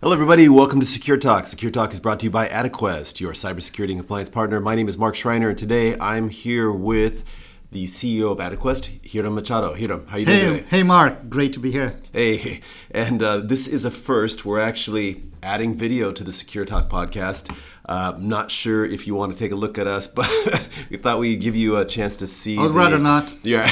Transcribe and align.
Hello, 0.00 0.14
everybody. 0.14 0.48
Welcome 0.48 0.80
to 0.80 0.86
Secure 0.86 1.18
Talk. 1.18 1.46
Secure 1.46 1.70
Talk 1.70 1.92
is 1.92 2.00
brought 2.00 2.20
to 2.20 2.24
you 2.24 2.30
by 2.30 2.48
Adequest, 2.48 3.20
your 3.20 3.32
cybersecurity 3.34 3.90
and 3.90 3.98
compliance 4.00 4.30
partner. 4.30 4.58
My 4.58 4.74
name 4.74 4.88
is 4.88 4.96
Mark 4.96 5.14
Schreiner, 5.14 5.50
and 5.50 5.58
today 5.58 5.94
I'm 6.00 6.30
here 6.30 6.72
with 6.72 7.22
the 7.70 7.84
CEO 7.84 8.32
of 8.32 8.38
Adequest, 8.38 8.88
Hiram 9.12 9.34
Machado. 9.34 9.74
Hiram, 9.74 10.06
how 10.06 10.16
are 10.16 10.20
you 10.20 10.26
doing 10.26 10.38
Hey, 10.38 10.48
today? 10.56 10.66
hey, 10.70 10.82
Mark. 10.84 11.28
Great 11.28 11.52
to 11.52 11.60
be 11.60 11.70
here. 11.70 11.96
Hey, 12.14 12.60
and 12.90 13.22
uh, 13.22 13.38
this 13.40 13.66
is 13.68 13.84
a 13.84 13.90
first. 13.90 14.44
We're 14.46 14.58
actually 14.58 15.22
adding 15.42 15.76
video 15.76 16.12
to 16.12 16.24
the 16.24 16.32
Secure 16.32 16.64
Talk 16.64 16.88
podcast. 16.88 17.54
Uh, 17.86 18.14
not 18.18 18.50
sure 18.50 18.84
if 18.84 19.06
you 19.06 19.14
want 19.14 19.32
to 19.32 19.38
take 19.38 19.50
a 19.50 19.54
look 19.56 19.78
at 19.78 19.86
us, 19.86 20.06
but 20.20 20.28
we 20.90 20.96
thought 20.96 21.18
we'd 21.18 21.40
give 21.40 21.56
you 21.56 21.76
a 21.76 21.84
chance 21.84 22.16
to 22.18 22.26
see. 22.26 22.56
I'd 22.58 22.68
the- 22.68 22.72
rather 22.72 22.98
not. 22.98 23.32
Yeah. 23.42 23.66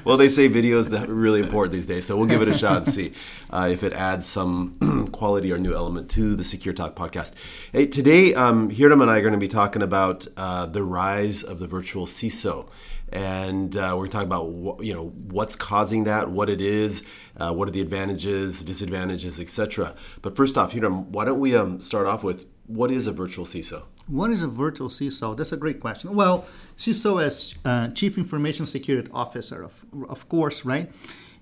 well, 0.04 0.16
they 0.16 0.28
say 0.28 0.48
videos 0.48 0.90
that 0.90 1.08
are 1.08 1.14
really 1.14 1.40
important 1.40 1.72
these 1.72 1.86
days, 1.86 2.04
so 2.04 2.16
we'll 2.16 2.28
give 2.28 2.42
it 2.42 2.48
a 2.48 2.56
shot 2.58 2.78
and 2.84 2.92
see 2.92 3.12
uh, 3.50 3.68
if 3.70 3.82
it 3.82 3.92
adds 3.92 4.26
some 4.26 5.08
quality 5.12 5.52
or 5.52 5.58
new 5.58 5.74
element 5.74 6.10
to 6.10 6.34
the 6.34 6.44
Secure 6.44 6.74
Talk 6.74 6.94
podcast. 6.94 7.34
Hey, 7.72 7.86
today, 7.86 8.34
um, 8.34 8.70
Hiram 8.70 9.00
and 9.00 9.10
I 9.10 9.18
are 9.18 9.22
going 9.22 9.32
to 9.32 9.38
be 9.38 9.48
talking 9.48 9.82
about 9.82 10.26
uh, 10.36 10.66
the 10.66 10.82
rise 10.82 11.42
of 11.42 11.58
the 11.60 11.66
virtual 11.66 12.06
CISO. 12.06 12.68
And 13.12 13.76
uh, 13.76 13.94
we're 13.96 14.08
talking 14.08 14.26
about 14.26 14.46
wh- 14.46 14.84
you 14.84 14.92
know 14.92 15.10
what's 15.30 15.54
causing 15.54 16.04
that, 16.04 16.30
what 16.30 16.50
it 16.50 16.60
is, 16.60 17.04
uh, 17.36 17.52
what 17.52 17.68
are 17.68 17.70
the 17.70 17.80
advantages, 17.80 18.64
disadvantages, 18.64 19.38
etc. 19.38 19.94
But 20.20 20.34
first 20.36 20.58
off, 20.58 20.72
Hiram, 20.72 21.12
why 21.12 21.24
don't 21.24 21.38
we 21.38 21.54
um, 21.54 21.80
start 21.80 22.06
off 22.06 22.24
with 22.24 22.44
what 22.66 22.90
is 22.90 23.06
a 23.06 23.12
virtual 23.12 23.44
CISO? 23.44 23.82
What 24.06 24.30
is 24.30 24.42
a 24.42 24.48
virtual 24.48 24.88
CISO? 24.88 25.36
That's 25.36 25.52
a 25.52 25.56
great 25.56 25.80
question. 25.80 26.14
Well, 26.14 26.46
CISO 26.76 27.22
as 27.22 27.54
uh, 27.64 27.88
Chief 27.88 28.18
Information 28.18 28.66
Security 28.66 29.10
Officer, 29.12 29.62
of, 29.62 29.84
of 30.08 30.28
course, 30.28 30.64
right? 30.64 30.90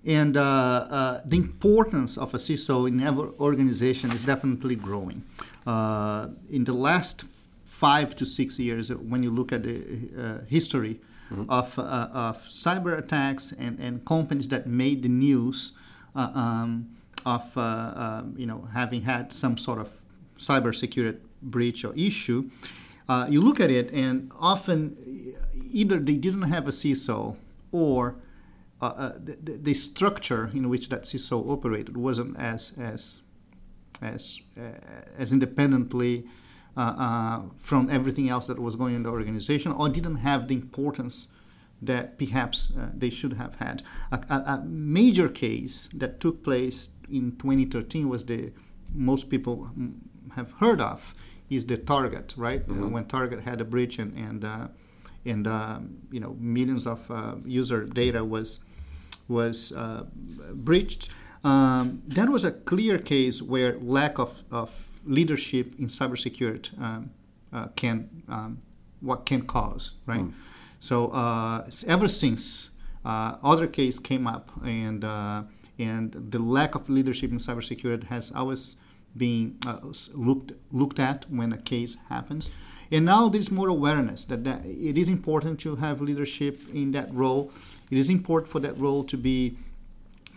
And 0.04 0.36
uh, 0.36 0.42
uh, 0.42 1.20
the 1.24 1.36
importance 1.36 2.18
of 2.18 2.34
a 2.34 2.38
CISO 2.38 2.88
in 2.88 3.00
every 3.02 3.30
organization 3.38 4.10
is 4.10 4.24
definitely 4.24 4.76
growing. 4.76 5.24
Uh, 5.66 6.28
in 6.50 6.64
the 6.64 6.72
last 6.72 7.24
five 7.64 8.16
to 8.16 8.24
six 8.24 8.58
years, 8.58 8.92
when 8.92 9.22
you 9.22 9.30
look 9.30 9.52
at 9.52 9.62
the 9.62 10.10
uh, 10.18 10.44
history 10.48 11.00
of, 11.48 11.78
uh, 11.78 12.08
of 12.12 12.42
cyber 12.44 12.96
attacks 12.98 13.52
and, 13.52 13.78
and 13.80 14.04
companies 14.04 14.48
that 14.48 14.66
made 14.66 15.02
the 15.02 15.08
news 15.08 15.72
uh, 16.14 16.30
um, 16.34 16.90
of 17.24 17.56
uh, 17.56 17.92
um, 17.94 18.34
you 18.36 18.46
know 18.46 18.68
having 18.74 19.02
had 19.02 19.32
some 19.32 19.56
sort 19.56 19.78
of 19.78 19.88
cybersecurity 20.48 21.20
breach 21.42 21.84
or 21.84 21.92
issue, 21.94 22.50
uh, 23.08 23.26
you 23.28 23.40
look 23.40 23.60
at 23.60 23.70
it 23.70 23.92
and 23.92 24.30
often 24.38 24.96
either 25.70 25.98
they 25.98 26.16
didn't 26.16 26.48
have 26.54 26.68
a 26.68 26.70
CISO 26.70 27.36
or 27.72 28.16
uh, 28.80 28.86
uh, 28.86 29.12
the, 29.22 29.52
the- 29.58 29.74
structure 29.74 30.50
in 30.52 30.68
which 30.68 30.88
that 30.88 31.04
CISO 31.04 31.48
operated 31.48 31.96
wasn't 31.96 32.36
as 32.36 32.72
as 32.78 33.22
as 34.00 34.40
uh, 34.58 34.62
as 35.16 35.32
independently 35.32 36.24
uh, 36.76 36.80
uh, 36.80 37.42
from 37.58 37.88
everything 37.90 38.28
else 38.28 38.46
that 38.48 38.58
was 38.58 38.74
going 38.76 38.94
in 38.94 39.02
the 39.04 39.08
organization, 39.10 39.70
or 39.72 39.88
didn't 39.88 40.16
have 40.16 40.48
the 40.48 40.54
importance 40.54 41.28
that 41.80 42.18
perhaps 42.18 42.72
they 42.94 43.10
should 43.10 43.34
have 43.34 43.54
had. 43.56 43.82
A, 44.10 44.18
a, 44.30 44.34
a 44.54 44.64
major 44.64 45.28
case 45.28 45.88
that 45.94 46.20
took 46.20 46.42
place 46.42 46.90
in 47.10 47.32
2013 47.32 48.08
was 48.08 48.24
the 48.24 48.52
most 48.94 49.30
people 49.30 49.70
have 50.36 50.52
heard 50.52 50.80
of 50.80 51.14
is 51.50 51.66
the 51.66 51.76
Target, 51.76 52.34
right? 52.36 52.62
Uh, 52.68 52.88
when 52.88 53.04
Target 53.06 53.40
had 53.42 53.60
a 53.60 53.64
breach 53.64 53.98
and 53.98 54.16
and 54.16 54.44
uh, 54.44 54.68
and 55.24 55.46
um, 55.46 55.98
you 56.10 56.20
know 56.20 56.36
millions 56.38 56.86
of 56.86 57.10
uh, 57.10 57.36
user 57.44 57.84
data 57.84 58.24
was 58.24 58.60
was 59.28 59.72
uh, 59.72 60.04
breached. 60.54 61.08
Um, 61.44 62.02
that 62.06 62.28
was 62.28 62.44
a 62.44 62.52
clear 62.52 62.98
case 62.98 63.42
where 63.42 63.76
lack 63.80 64.18
of, 64.18 64.42
of 64.52 64.70
leadership 65.04 65.74
in 65.78 65.86
cybersecurity 65.86 66.80
um, 66.80 67.10
uh, 67.52 67.66
can 67.74 68.22
um, 68.28 68.62
what 69.00 69.26
can 69.26 69.42
cause 69.42 69.92
right. 70.06 70.24
So 70.78 71.08
uh, 71.08 71.68
ever 71.86 72.08
since 72.08 72.70
uh, 73.04 73.36
other 73.42 73.66
case 73.66 73.98
came 73.98 74.26
up 74.26 74.50
and 74.64 75.04
uh, 75.04 75.42
and 75.78 76.12
the 76.12 76.38
lack 76.38 76.74
of 76.74 76.88
leadership 76.88 77.30
in 77.30 77.38
cybersecurity 77.38 78.04
has 78.04 78.32
always 78.32 78.76
been 79.16 79.58
uh, 79.66 79.78
looked 80.14 80.52
looked 80.70 80.98
at 80.98 81.30
when 81.30 81.52
a 81.52 81.58
case 81.58 81.96
happens. 82.08 82.50
And 82.90 83.06
now 83.06 83.28
there's 83.30 83.50
more 83.50 83.68
awareness 83.68 84.24
that, 84.24 84.44
that 84.44 84.66
it 84.66 84.98
is 84.98 85.08
important 85.08 85.60
to 85.60 85.76
have 85.76 86.02
leadership 86.02 86.60
in 86.74 86.92
that 86.92 87.12
role. 87.12 87.50
It 87.90 87.96
is 87.96 88.10
important 88.10 88.50
for 88.50 88.60
that 88.60 88.76
role 88.76 89.02
to 89.04 89.16
be 89.16 89.56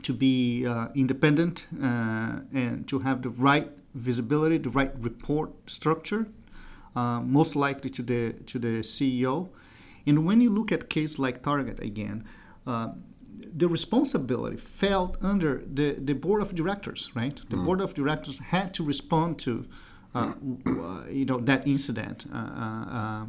to 0.04 0.14
be 0.14 0.66
uh, 0.66 0.90
independent 0.96 1.66
uh, 1.82 2.42
and 2.54 2.88
to 2.88 3.00
have 3.00 3.24
the 3.24 3.30
right 3.30 3.70
visibility, 3.96 4.58
the 4.58 4.70
right 4.70 4.92
report 5.00 5.52
structure, 5.66 6.28
uh, 6.96 7.22
most 7.22 7.56
likely 7.56 7.90
to 7.90 8.04
the 8.04 8.34
to 8.46 8.60
the 8.60 8.84
CEO. 8.84 9.50
And 10.08 10.26
when 10.26 10.40
you 10.40 10.50
look 10.50 10.72
at 10.72 10.90
case 10.90 11.18
like 11.18 11.42
Target 11.42 11.80
again, 11.80 12.24
uh, 12.68 12.90
the 13.54 13.68
responsibility 13.68 14.58
fell 14.58 15.16
under 15.22 15.64
the, 15.72 15.94
the 15.94 16.14
board 16.14 16.42
of 16.42 16.56
directors, 16.56 17.12
right? 17.16 17.40
The 17.50 17.58
board 17.58 17.82
of 17.82 17.94
directors 17.94 18.38
had 18.38 18.74
to 18.76 18.84
respond 18.84 19.40
to, 19.40 19.66
uh, 20.14 20.34
uh, 20.66 21.04
you 21.10 21.26
know, 21.26 21.40
that 21.40 21.68
incident. 21.68 22.26
Uh, 22.34 22.38
uh, 22.38 22.86
uh, 23.00 23.26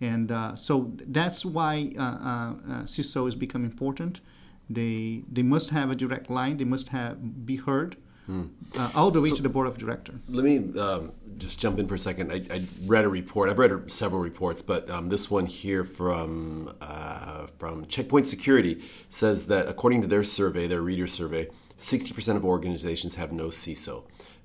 and 0.00 0.32
uh, 0.32 0.56
so 0.56 0.92
that's 0.96 1.44
why 1.44 1.92
uh, 1.98 2.02
uh, 2.02 2.06
uh, 2.06 2.82
CISO 2.84 3.24
has 3.26 3.34
become 3.34 3.64
important. 3.64 4.20
They 4.68 5.22
they 5.30 5.42
must 5.42 5.70
have 5.70 5.90
a 5.90 5.94
direct 5.94 6.30
line. 6.30 6.56
They 6.56 6.64
must 6.64 6.88
have 6.88 7.46
be 7.46 7.56
heard 7.56 7.96
uh, 8.78 8.90
all 8.94 9.10
the 9.10 9.20
way 9.20 9.30
to 9.30 9.42
the 9.42 9.48
board 9.48 9.66
of 9.66 9.76
directors. 9.78 10.20
Let 10.28 10.44
me 10.44 10.56
um, 10.78 11.12
just 11.38 11.58
jump 11.58 11.78
in 11.78 11.86
for 11.88 11.94
a 11.94 11.98
second. 11.98 12.32
I, 12.32 12.38
I 12.56 12.64
read 12.86 13.04
a 13.04 13.08
report. 13.08 13.50
I've 13.50 13.58
read 13.58 13.90
several 13.90 14.20
reports, 14.20 14.62
but 14.62 14.88
um, 14.90 15.08
this 15.08 15.30
one 15.30 15.46
here 15.46 15.84
from 15.84 16.74
uh, 16.80 17.46
from 17.58 17.86
Check 17.86 18.08
Point 18.08 18.26
Security 18.26 18.82
says 19.08 19.46
that 19.46 19.68
according 19.68 20.02
to 20.02 20.08
their 20.08 20.24
survey, 20.24 20.66
their 20.68 20.82
reader 20.82 21.06
survey, 21.06 21.48
sixty 21.76 22.12
percent 22.12 22.36
of 22.38 22.44
organizations 22.44 23.16
have 23.16 23.32
no 23.32 23.46
CISO, 23.46 24.04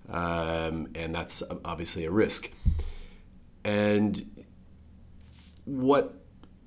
um, 0.09 0.87
and 0.95 1.13
that's 1.13 1.43
obviously 1.63 2.05
a 2.05 2.11
risk. 2.11 2.51
And 3.63 4.45
what 5.65 6.24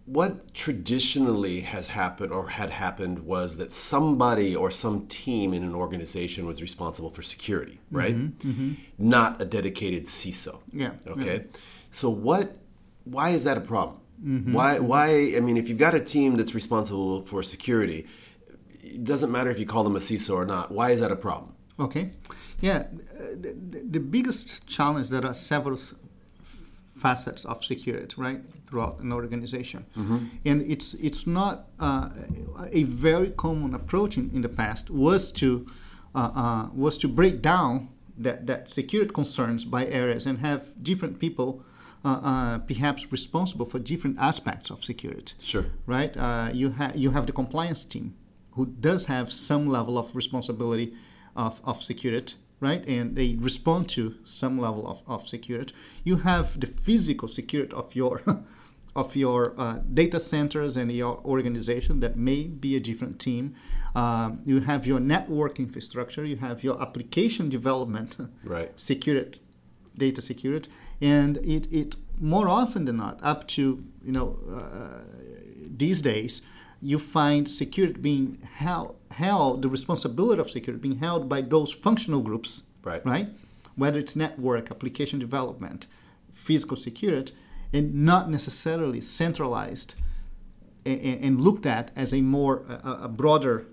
what 0.09 0.55
traditionally 0.55 1.61
has 1.61 1.89
happened 1.89 2.33
or 2.33 2.49
had 2.49 2.71
happened 2.71 3.19
was 3.21 3.59
that 3.59 3.75
somebody 3.75 4.57
or 4.57 4.71
some 4.71 5.07
team 5.07 5.53
in 5.53 5.63
an 5.63 5.75
organization 5.75 6.47
was 6.47 6.63
responsible 6.63 7.11
for 7.11 7.21
security, 7.21 7.79
mm-hmm, 7.93 7.97
right? 7.97 8.17
Mm-hmm. 8.17 8.73
Not 8.97 9.43
a 9.43 9.45
dedicated 9.45 10.07
CISO. 10.07 10.61
Yeah, 10.73 10.93
Okay. 11.07 11.45
So 11.91 12.09
what? 12.09 12.57
Why 13.05 13.31
is 13.31 13.45
that 13.45 13.57
a 13.57 13.61
problem? 13.61 13.99
Mm-hmm, 14.25 14.53
why? 14.53 14.79
Why? 14.79 15.35
I 15.37 15.41
mean, 15.41 15.57
if 15.59 15.69
you've 15.69 15.79
got 15.79 15.95
a 15.95 16.01
team 16.01 16.37
that's 16.37 16.55
responsible 16.55 17.23
for 17.23 17.43
security, 17.43 18.07
it 18.81 19.05
doesn't 19.05 19.31
matter 19.31 19.51
if 19.51 19.59
you 19.59 19.67
call 19.67 19.85
them 19.85 19.97
a 19.97 20.01
CISO 20.01 20.35
or 20.35 20.47
not. 20.47 20.73
Why 20.73 20.91
is 20.91 21.01
that 21.01 21.13
a 21.13 21.17
problem? 21.17 21.55
Okay, 21.79 22.11
yeah. 22.61 22.79
uh, 22.79 23.37
The, 23.45 23.85
the, 23.91 24.01
biggest 24.01 24.67
challenge 24.67 25.11
there 25.11 25.25
are 25.25 25.35
several 25.35 25.79
facets 26.99 27.45
of 27.45 27.65
security, 27.65 28.15
right, 28.17 28.41
throughout 28.67 29.01
an 29.01 29.13
organization, 29.13 29.85
and 30.45 30.63
it's 30.75 30.95
it's 31.09 31.27
not 31.27 31.55
uh, 31.81 32.09
a 32.81 32.83
very 32.85 33.31
common 33.31 33.75
approach 33.75 34.17
in, 34.19 34.31
in 34.35 34.43
the 34.43 34.49
past 34.49 34.91
was 34.91 35.33
to 35.33 35.49
uh, 36.15 36.31
uh, 36.43 36.69
was 36.75 36.99
to 36.99 37.09
break 37.09 37.41
down 37.43 37.89
that 38.25 38.47
that 38.47 38.69
security 38.69 39.13
concerns 39.13 39.65
by 39.65 39.87
areas 39.87 40.27
and 40.27 40.39
have 40.39 40.61
different 40.83 41.19
people. 41.19 41.51
Uh, 42.05 42.09
uh, 42.33 42.59
perhaps 42.59 43.11
responsible 43.13 43.67
for 43.67 43.81
different 43.81 44.17
aspects 44.21 44.71
of 44.71 44.85
security 44.85 45.33
Sure. 45.43 45.65
right? 45.87 46.17
Uh, 46.17 46.49
you 46.61 46.71
have 46.71 46.95
you 46.97 47.11
have 47.11 47.27
the 47.27 47.33
compliance 47.33 47.85
team, 47.85 48.15
who 48.57 48.67
does 48.67 49.07
have 49.07 49.27
some 49.33 49.65
level 49.69 49.99
of 49.99 50.15
responsibility 50.15 50.95
of, 51.35 51.61
of 51.65 51.83
security, 51.83 52.35
right? 52.61 52.87
And 52.89 53.17
they 53.17 53.37
respond 53.41 53.89
to 53.91 54.17
some 54.25 54.59
level 54.61 54.87
of, 54.87 55.03
of 55.07 55.29
security. 55.29 55.75
You 56.05 56.17
have 56.19 56.59
the 56.61 56.67
physical 56.67 57.29
security 57.29 57.75
of 57.75 57.95
your 57.95 58.23
of 58.97 59.15
your 59.15 59.55
uh, 59.59 59.79
data 59.95 60.19
centers 60.19 60.77
and 60.77 60.91
your 60.91 61.21
organization 61.25 62.01
that 62.01 62.17
may 62.17 62.45
be 62.45 62.75
a 62.75 62.81
different 62.81 63.19
team. 63.21 63.55
Um, 63.95 64.41
you 64.45 64.61
have 64.61 64.87
your 64.87 64.99
network 65.01 65.61
infrastructure. 65.61 66.25
You 66.25 66.37
have 66.37 66.65
your 66.65 66.81
application 66.83 67.49
development 67.49 68.17
Right. 68.45 68.71
security 68.81 69.41
data 69.97 70.21
security, 70.23 70.71
and 71.01 71.39
it, 71.39 71.73
it 71.73 71.97
more 72.21 72.49
often 72.49 72.85
than 72.85 72.97
not, 72.97 73.19
up 73.23 73.49
to 73.49 73.85
you 74.05 74.13
know 74.13 74.39
uh, 74.49 75.03
these 75.77 76.03
days, 76.03 76.43
you 76.81 76.99
find 76.99 77.49
security 77.51 77.99
being 78.01 78.39
held, 78.55 78.97
held, 79.19 79.63
the 79.63 79.69
responsibility 79.69 80.41
of 80.41 80.51
security 80.51 80.81
being 80.81 80.99
held 80.99 81.29
by 81.29 81.41
those 81.41 81.73
functional 81.73 82.23
groups, 82.23 82.63
Right. 82.85 83.05
Right, 83.05 83.29
whether 83.77 83.99
it's 83.99 84.17
network, 84.17 84.71
application 84.71 85.19
development, 85.19 85.87
physical 86.33 86.77
security, 86.77 87.35
and 87.73 87.95
not 87.95 88.31
necessarily 88.31 89.01
centralized 89.01 89.95
and, 90.87 91.01
and 91.25 91.41
looked 91.41 91.67
at 91.67 91.91
as 91.95 92.15
a 92.15 92.21
more 92.23 92.65
a, 92.69 92.91
a 93.05 93.09
broader 93.09 93.67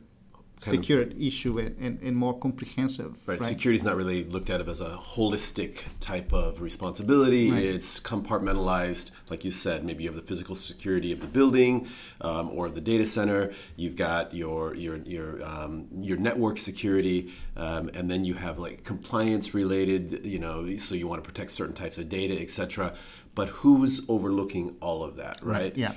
Kind 0.64 0.90
of- 0.90 1.22
issue 1.22 1.60
and, 1.60 1.76
and, 1.80 2.02
and 2.02 2.16
more 2.16 2.38
comprehensive. 2.38 3.16
Right. 3.26 3.42
Security 3.42 3.76
is 3.76 3.84
not 3.84 3.96
really 3.96 4.24
looked 4.24 4.50
at 4.50 4.66
as 4.68 4.82
a 4.82 4.98
holistic 4.98 5.84
type 6.00 6.32
of 6.34 6.62
responsibility. 6.62 7.52
Right. 7.52 7.64
It's 7.64 8.00
compartmentalized, 8.00 9.12
like 9.30 9.44
you 9.44 9.52
said. 9.52 9.84
Maybe 9.84 10.04
you 10.04 10.10
have 10.10 10.16
the 10.16 10.26
physical 10.26 10.56
security 10.56 11.12
of 11.12 11.20
the 11.20 11.28
building 11.28 11.88
um, 12.22 12.50
or 12.52 12.70
the 12.70 12.82
data 12.82 13.06
center. 13.06 13.52
You've 13.76 13.96
got 13.96 14.34
your 14.34 14.74
your 14.76 14.98
your 14.98 15.44
um, 15.44 15.88
your 16.00 16.18
network 16.18 16.58
security, 16.58 17.34
um, 17.58 17.90
and 17.94 18.10
then 18.10 18.24
you 18.26 18.36
have 18.36 18.58
like 18.58 18.84
compliance 18.84 19.54
related. 19.54 20.26
You 20.26 20.40
know, 20.40 20.78
so 20.78 20.96
you 20.96 21.08
want 21.08 21.24
to 21.24 21.28
protect 21.28 21.52
certain 21.52 21.76
types 21.76 21.98
of 21.98 22.10
data, 22.10 22.40
etc. 22.40 22.96
But 23.36 23.50
who's 23.50 24.06
overlooking 24.08 24.78
all 24.80 25.04
of 25.04 25.18
that, 25.18 25.44
right? 25.44 25.76
Yeah. 25.76 25.96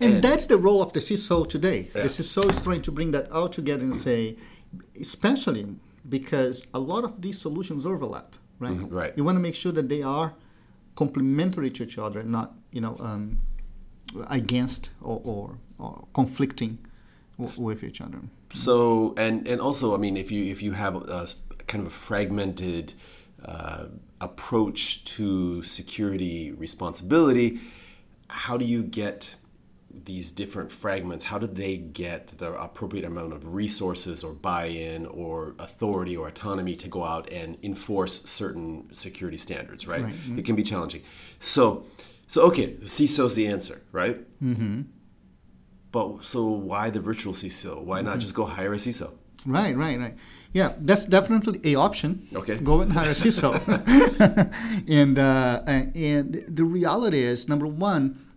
And, 0.00 0.22
that's 0.22 0.46
the 0.46 0.56
role 0.58 0.80
of 0.80 0.92
the 0.92 1.00
CISO 1.00 1.48
today. 1.48 1.90
Yeah. 1.94 2.02
The 2.02 2.08
CISO 2.08 2.50
is 2.50 2.62
trying 2.62 2.82
to 2.82 2.92
bring 2.92 3.10
that 3.12 3.30
all 3.32 3.48
together 3.48 3.82
and 3.84 3.94
say, 3.94 4.36
especially 5.00 5.66
because 6.08 6.66
a 6.72 6.78
lot 6.78 7.04
of 7.04 7.20
these 7.20 7.38
solutions 7.40 7.84
overlap, 7.84 8.36
right? 8.58 8.72
Mhm, 8.76 8.92
right. 8.92 9.12
You 9.16 9.24
want 9.24 9.36
to 9.36 9.40
make 9.40 9.54
sure 9.54 9.72
that 9.72 9.88
they 9.88 10.02
are 10.02 10.34
complementary 10.94 11.70
to 11.70 11.82
each 11.84 11.98
other, 11.98 12.22
not 12.22 12.54
you 12.72 12.80
know 12.80 12.96
um, 13.00 13.38
against 14.28 14.90
or, 15.00 15.20
or, 15.24 15.58
or 15.78 16.06
conflicting 16.14 16.78
w- 17.38 17.64
with 17.66 17.82
each 17.84 18.00
other. 18.00 18.20
So 18.52 19.14
and 19.16 19.46
and 19.48 19.60
also, 19.60 19.94
I 19.94 19.98
mean, 19.98 20.16
if 20.16 20.30
you 20.30 20.44
if 20.44 20.62
you 20.62 20.72
have 20.72 20.96
a 20.96 21.28
kind 21.66 21.82
of 21.86 21.88
a 21.88 21.94
fragmented 21.94 22.94
uh, 23.44 23.86
approach 24.20 25.04
to 25.16 25.62
security 25.62 26.52
responsibility, 26.52 27.60
how 28.28 28.56
do 28.56 28.64
you 28.64 28.82
get 28.82 29.36
these 29.90 30.32
different 30.32 30.70
fragments? 30.70 31.24
How 31.24 31.38
do 31.38 31.46
they 31.46 31.76
get 31.76 32.38
the 32.38 32.52
appropriate 32.54 33.04
amount 33.04 33.32
of 33.32 33.54
resources 33.54 34.22
or 34.22 34.32
buy-in 34.32 35.06
or 35.06 35.54
authority 35.58 36.16
or 36.16 36.28
autonomy 36.28 36.76
to 36.76 36.88
go 36.88 37.04
out 37.04 37.30
and 37.30 37.56
enforce 37.62 38.22
certain 38.24 38.92
security 38.92 39.38
standards? 39.38 39.86
Right. 39.86 40.04
Right. 40.04 40.14
It 40.36 40.44
can 40.44 40.56
be 40.56 40.62
challenging. 40.62 41.02
So, 41.40 41.86
so 42.26 42.42
okay, 42.42 42.74
the 42.74 42.86
CISO's 42.86 43.34
the 43.34 43.46
answer, 43.46 43.82
right? 43.92 44.18
mm-hmm. 44.42 44.82
But 45.90 46.24
so 46.24 46.46
why 46.46 46.90
the 46.90 47.00
virtual 47.00 47.32
CISO? 47.32 47.82
Why 47.82 48.02
not 48.02 48.18
just 48.18 48.34
go 48.34 48.44
hire 48.44 48.74
a 48.74 48.76
CISO? 48.76 49.12
Right, 49.46 49.76
right, 49.76 49.98
right. 49.98 50.14
Yeah, 50.52 50.72
that's 50.80 51.06
definitely 51.06 51.60
a 51.72 51.76
option. 51.76 52.26
Okay. 52.34 52.58
Go 52.58 52.80
and 52.80 52.92
hire 52.92 53.10
a 53.10 53.14
CISO. 53.14 53.52
and 54.88 55.18
uh, 55.18 55.62
and 55.66 56.44
the 56.48 56.64
reality 56.64 57.20
is, 57.20 57.48
number 57.48 57.66
one, 57.66 58.27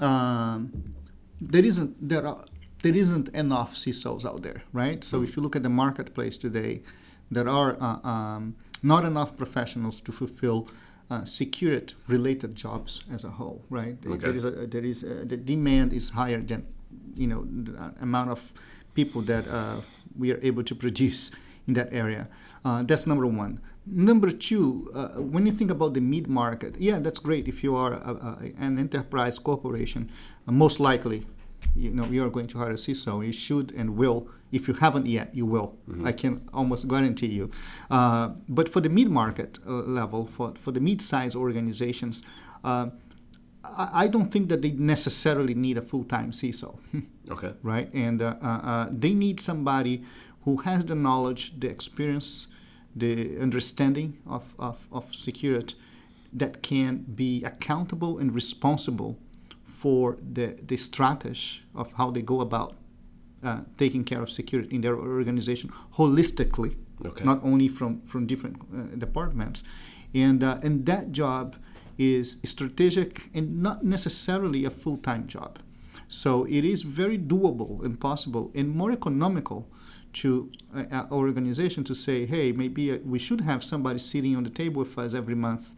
um, 0.00 0.94
there 1.40 1.64
isn't 1.64 2.08
there 2.08 2.26
are 2.26 2.44
there 2.82 2.94
isn't 2.94 3.28
enough 3.28 3.74
CISOs 3.74 4.24
out 4.24 4.42
there, 4.42 4.62
right? 4.72 5.04
So 5.04 5.22
if 5.22 5.36
you 5.36 5.42
look 5.42 5.54
at 5.54 5.62
the 5.62 5.68
marketplace 5.68 6.36
today, 6.36 6.82
there 7.30 7.48
are 7.48 7.76
uh, 7.80 8.08
um, 8.08 8.56
not 8.82 9.04
enough 9.04 9.36
professionals 9.36 10.00
to 10.00 10.12
fulfill 10.12 10.68
uh, 11.10 11.24
security 11.24 11.94
related 12.08 12.54
jobs 12.54 13.02
as 13.12 13.24
a 13.24 13.30
whole, 13.30 13.64
right? 13.70 13.96
Okay. 14.04 14.16
There 14.16 14.34
is 14.34 14.44
a, 14.44 14.50
there 14.50 14.84
is 14.84 15.02
a, 15.04 15.24
the 15.24 15.36
demand 15.36 15.92
is 15.92 16.10
higher 16.10 16.40
than 16.40 16.66
you 17.14 17.26
know 17.26 17.44
the 17.44 17.94
amount 18.00 18.30
of 18.30 18.52
people 18.94 19.22
that 19.22 19.46
uh, 19.48 19.80
we 20.18 20.32
are 20.32 20.40
able 20.42 20.64
to 20.64 20.74
produce 20.74 21.30
in 21.66 21.74
that 21.74 21.92
area. 21.92 22.28
Uh, 22.64 22.82
that's 22.82 23.06
number 23.06 23.26
one. 23.26 23.60
Number 23.84 24.30
two, 24.30 24.88
uh, 24.94 25.08
when 25.20 25.44
you 25.46 25.52
think 25.52 25.70
about 25.70 25.94
the 25.94 26.00
mid 26.00 26.28
market, 26.28 26.76
yeah, 26.78 27.00
that's 27.00 27.18
great. 27.18 27.48
If 27.48 27.64
you 27.64 27.74
are 27.74 27.94
a, 27.94 28.12
a, 28.12 28.52
an 28.58 28.78
enterprise 28.78 29.38
corporation, 29.38 30.08
uh, 30.46 30.52
most 30.52 30.78
likely, 30.78 31.24
you 31.74 31.90
know, 31.90 32.04
you 32.06 32.24
are 32.24 32.30
going 32.30 32.46
to 32.48 32.58
hire 32.58 32.70
a 32.70 32.74
CISO. 32.74 33.24
You 33.26 33.32
should 33.32 33.72
and 33.72 33.96
will. 33.96 34.28
If 34.52 34.68
you 34.68 34.74
haven't 34.74 35.06
yet, 35.06 35.34
you 35.34 35.46
will. 35.46 35.74
I 36.04 36.12
can 36.12 36.48
almost 36.52 36.86
guarantee 36.86 37.28
you. 37.28 37.50
Uh, 37.90 38.30
but 38.48 38.68
for 38.68 38.80
the 38.80 38.88
mid 38.90 39.08
market 39.10 39.58
uh, 39.66 39.70
level, 39.70 40.26
for 40.26 40.54
for 40.60 40.70
the 40.72 40.80
mid 40.80 41.00
size 41.02 41.34
organizations. 41.34 42.22
Uh, 42.62 42.90
I 43.64 44.08
don't 44.08 44.30
think 44.32 44.48
that 44.48 44.60
they 44.60 44.72
necessarily 44.72 45.54
need 45.54 45.78
a 45.78 45.82
full-time 45.82 46.32
CISO, 46.32 46.78
Okay. 47.30 47.52
right? 47.62 47.88
And 47.94 48.20
uh, 48.20 48.88
they 48.90 49.14
need 49.14 49.38
somebody 49.38 50.02
who 50.44 50.56
has 50.58 50.84
the 50.84 50.96
knowledge, 50.96 51.52
the 51.60 51.68
experience, 51.68 52.48
the 52.94 53.38
understanding 53.38 54.18
of, 54.26 54.54
of, 54.58 54.86
of 54.92 55.14
security 55.14 55.74
that 56.32 56.62
can 56.62 57.04
be 57.14 57.42
accountable 57.44 58.18
and 58.18 58.34
responsible 58.34 59.18
for 59.64 60.16
the, 60.20 60.58
the 60.66 60.76
strategy 60.76 61.62
of 61.74 61.92
how 61.94 62.10
they 62.10 62.22
go 62.22 62.40
about 62.40 62.74
uh, 63.42 63.60
taking 63.76 64.04
care 64.04 64.22
of 64.22 64.30
security 64.30 64.74
in 64.76 64.82
their 64.82 64.96
organization 64.96 65.70
holistically, 65.96 66.76
Okay. 67.04 67.24
not 67.24 67.40
only 67.42 67.66
from, 67.66 68.00
from 68.02 68.26
different 68.26 68.56
uh, 68.72 68.94
departments. 68.96 69.64
And, 70.14 70.44
uh, 70.44 70.58
and 70.62 70.86
that 70.86 71.10
job 71.10 71.56
is 71.98 72.38
strategic 72.44 73.28
and 73.34 73.60
not 73.60 73.84
necessarily 73.84 74.64
a 74.64 74.70
full 74.70 74.98
time 74.98 75.26
job. 75.26 75.58
So 76.06 76.44
it 76.44 76.64
is 76.64 76.82
very 76.82 77.18
doable 77.18 77.84
and 77.84 77.98
possible 77.98 78.52
and 78.54 78.68
more 78.68 78.92
economical 78.92 79.66
to 80.14 80.50
uh, 80.74 80.84
an 80.90 81.06
organization 81.10 81.84
to 81.84 81.94
say, 81.94 82.26
hey, 82.26 82.52
maybe 82.52 82.92
uh, 82.92 82.98
we 83.04 83.18
should 83.18 83.40
have 83.42 83.64
somebody 83.64 83.98
sitting 83.98 84.36
on 84.36 84.44
the 84.44 84.50
table 84.50 84.80
with 84.82 84.98
us 84.98 85.14
every 85.14 85.34
month, 85.34 85.74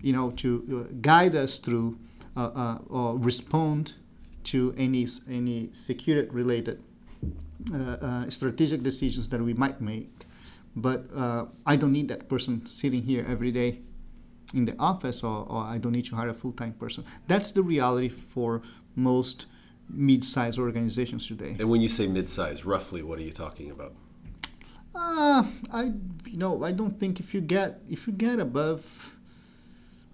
you 0.00 0.12
know, 0.12 0.30
to 0.32 0.86
uh, 0.88 0.94
guide 1.00 1.34
us 1.34 1.58
through 1.58 1.98
uh, 2.36 2.50
uh, 2.54 2.78
or 2.88 3.18
respond 3.18 3.94
to 4.44 4.74
any 4.76 5.06
any 5.28 5.68
security 5.72 6.28
related 6.30 6.82
uh, 7.72 7.76
uh, 7.76 8.30
strategic 8.30 8.82
decisions 8.82 9.28
that 9.28 9.40
we 9.40 9.54
might 9.54 9.80
make. 9.80 10.10
But 10.74 11.04
uh, 11.14 11.46
I 11.64 11.76
don't 11.76 11.92
need 11.92 12.08
that 12.08 12.28
person 12.28 12.66
sitting 12.66 13.02
here 13.02 13.24
every 13.28 13.52
day 13.52 13.80
in 14.54 14.64
the 14.64 14.74
office, 14.78 15.22
or, 15.22 15.46
or 15.48 15.62
I 15.62 15.78
don't 15.78 15.92
need 15.92 16.06
to 16.06 16.16
hire 16.16 16.30
a 16.30 16.34
full 16.34 16.52
time 16.52 16.72
person. 16.72 17.04
That's 17.28 17.52
the 17.52 17.62
reality 17.62 18.08
for 18.08 18.62
most 18.96 19.46
mid 19.92 20.24
sized 20.24 20.58
organizations 20.58 21.26
today. 21.28 21.56
And 21.58 21.68
when 21.70 21.80
you 21.80 21.88
say 21.88 22.06
mid-size, 22.06 22.64
roughly, 22.64 23.02
what 23.02 23.18
are 23.18 23.22
you 23.22 23.32
talking 23.32 23.70
about? 23.70 23.94
Uh, 24.94 25.44
I 25.72 25.92
you 26.26 26.36
know 26.36 26.62
I 26.64 26.72
don't 26.72 26.98
think 27.00 27.18
if 27.20 27.32
you 27.34 27.40
get 27.40 27.80
if 27.88 28.06
you 28.06 28.12
get 28.12 28.38
above 28.40 29.16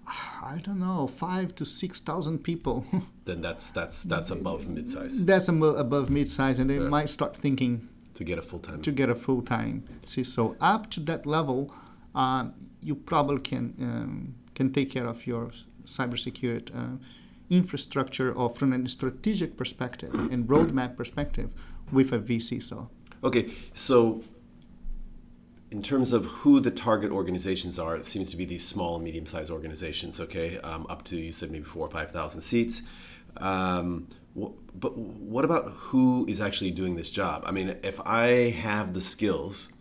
I 0.07 0.61
don't 0.65 0.79
know 0.79 1.07
five 1.07 1.53
to 1.55 1.65
six 1.65 1.99
thousand 1.99 2.39
people 2.43 2.85
Then 3.25 3.41
that's 3.41 3.71
that's 3.71 4.03
that's 4.03 4.31
above 4.31 4.67
mid-size 4.67 5.25
that's 5.25 5.49
above 5.49 6.09
mid 6.09 6.29
size 6.29 6.59
and 6.59 6.69
they 6.69 6.77
Yeah. 6.79 6.87
might 6.97 7.09
start 7.09 7.35
thinking 7.35 7.87
to 8.15 8.23
get 8.23 8.37
a 8.39 8.41
full-time. 8.41 8.81
to 8.81 8.91
get 8.91 9.09
a 9.09 9.15
full 9.15 9.41
time. 9.41 9.83
See, 10.05 10.23
so 10.25 10.55
up 10.59 10.89
to 10.91 10.99
that 11.01 11.25
level, 11.25 11.71
um, 12.15 12.53
you 12.81 12.95
probably 12.95 13.39
can 13.41 13.73
um, 13.81 14.35
can 14.55 14.71
take 14.73 14.89
care 14.91 15.05
of 15.07 15.25
your 15.27 15.51
cybersecurity 15.85 16.75
uh, 16.75 16.97
infrastructure 17.49 18.31
or 18.31 18.49
from 18.49 18.73
a 18.73 18.87
strategic 18.89 19.57
perspective 19.57 20.13
and 20.31 20.47
roadmap 20.47 20.95
perspective 20.95 21.49
with 21.91 22.11
a 22.13 22.19
VC. 22.19 22.61
So 22.61 22.89
Okay, 23.23 23.49
so 23.73 24.23
in 25.71 25.81
terms 25.83 26.13
of 26.13 26.25
who 26.25 26.59
the 26.59 26.71
target 26.71 27.11
organizations 27.11 27.77
are, 27.77 27.95
it 27.95 28.05
seems 28.05 28.31
to 28.31 28.37
be 28.37 28.45
these 28.45 28.65
small 28.65 28.95
and 28.95 29.03
medium-sized 29.03 29.51
organizations. 29.51 30.19
Okay, 30.19 30.57
um, 30.59 30.87
up 30.89 31.03
to 31.05 31.17
you 31.17 31.33
said 31.33 31.51
maybe 31.51 31.65
four 31.65 31.85
or 31.85 31.91
five 31.91 32.11
thousand 32.11 32.41
seats. 32.41 32.81
Um, 33.37 34.07
wh- 34.39 34.55
but 34.73 34.97
what 34.97 35.45
about 35.45 35.69
who 35.71 36.25
is 36.27 36.39
actually 36.41 36.71
doing 36.71 36.95
this 36.95 37.11
job? 37.11 37.43
I 37.45 37.51
mean, 37.51 37.75
if 37.83 37.99
I 38.05 38.51
have 38.61 38.93
the 38.93 39.01
skills 39.01 39.73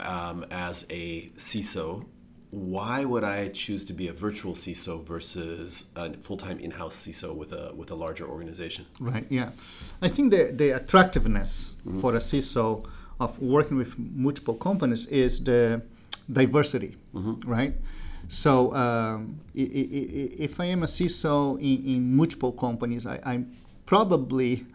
um, 0.00 0.46
as 0.50 0.86
a 0.90 1.28
CISO, 1.30 2.06
why 2.50 3.04
would 3.04 3.24
I 3.24 3.48
choose 3.48 3.84
to 3.86 3.92
be 3.92 4.08
a 4.08 4.12
virtual 4.12 4.54
CISO 4.54 5.04
versus 5.04 5.86
a 5.96 6.12
full-time 6.18 6.58
in-house 6.60 6.94
CISO 7.06 7.34
with 7.34 7.52
a 7.52 7.72
with 7.74 7.90
a 7.90 7.94
larger 7.94 8.26
organization? 8.26 8.86
Right. 9.00 9.26
Yeah, 9.28 9.50
I 10.00 10.08
think 10.08 10.30
the 10.30 10.52
the 10.52 10.70
attractiveness 10.70 11.74
for 12.00 12.14
a 12.14 12.18
CISO 12.18 12.86
of 13.18 13.38
working 13.40 13.76
with 13.76 13.98
multiple 13.98 14.54
companies 14.54 15.06
is 15.06 15.42
the 15.42 15.82
diversity, 16.32 16.96
right? 17.46 17.74
So 18.28 18.72
um, 18.74 19.40
if 19.54 20.58
I 20.60 20.66
am 20.66 20.82
a 20.82 20.86
CISO 20.86 21.58
in, 21.60 21.94
in 21.94 22.16
multiple 22.16 22.52
companies, 22.52 23.06
I, 23.06 23.20
I'm 23.24 23.56
probably, 23.86 24.66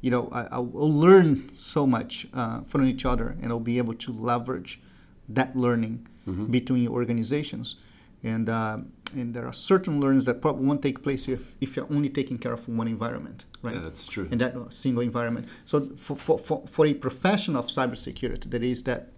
you 0.00 0.10
know, 0.10 0.28
I, 0.32 0.42
I 0.52 0.58
will 0.58 0.92
learn 0.92 1.50
so 1.56 1.86
much 1.86 2.26
uh, 2.32 2.60
from 2.62 2.84
each 2.84 3.04
other, 3.04 3.36
and 3.42 3.50
I'll 3.50 3.60
be 3.60 3.78
able 3.78 3.94
to 3.94 4.12
leverage 4.12 4.80
that 5.28 5.56
learning 5.56 6.06
between 6.50 6.88
organizations, 6.88 7.76
and 8.22 8.48
uh, 8.48 8.78
and 9.14 9.34
there 9.34 9.46
are 9.46 9.52
certain 9.52 10.00
learnings 10.00 10.24
that 10.24 10.40
probably 10.40 10.64
won't 10.64 10.82
take 10.82 11.02
place 11.02 11.28
if, 11.28 11.54
if 11.60 11.76
you're 11.76 11.90
only 11.90 12.08
taking 12.08 12.38
care 12.38 12.52
of 12.52 12.68
one 12.68 12.88
environment, 12.88 13.44
right? 13.62 13.74
Yeah, 13.74 13.80
that's 13.80 14.06
true. 14.06 14.28
In 14.30 14.38
that 14.38 14.54
single 14.72 15.02
environment. 15.02 15.48
So 15.64 15.86
for, 15.96 16.16
for, 16.16 16.38
for, 16.38 16.62
for 16.66 16.86
a 16.86 16.94
profession 16.94 17.56
of 17.56 17.66
cybersecurity, 17.66 18.44
there 18.44 18.62
is 18.62 18.84
that 18.84 19.08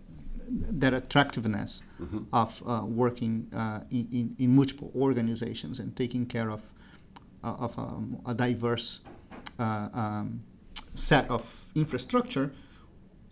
that 0.51 0.93
attractiveness 0.93 1.83
of 2.33 2.63
uh, 2.67 2.83
working 2.85 3.49
uh, 3.55 3.81
in, 3.91 4.09
in, 4.13 4.37
in 4.39 4.55
multiple 4.55 4.93
organizations 4.95 5.79
and 5.79 5.97
taking 5.97 6.27
care 6.27 6.51
of 6.51 6.61
uh, 7.43 7.55
of 7.59 7.79
um, 7.79 8.19
a 8.27 8.35
diverse 8.35 9.01
uh, 9.59 9.89
um, 9.93 10.43
set 10.95 11.31
of 11.31 11.67
infrastructure. 11.75 12.53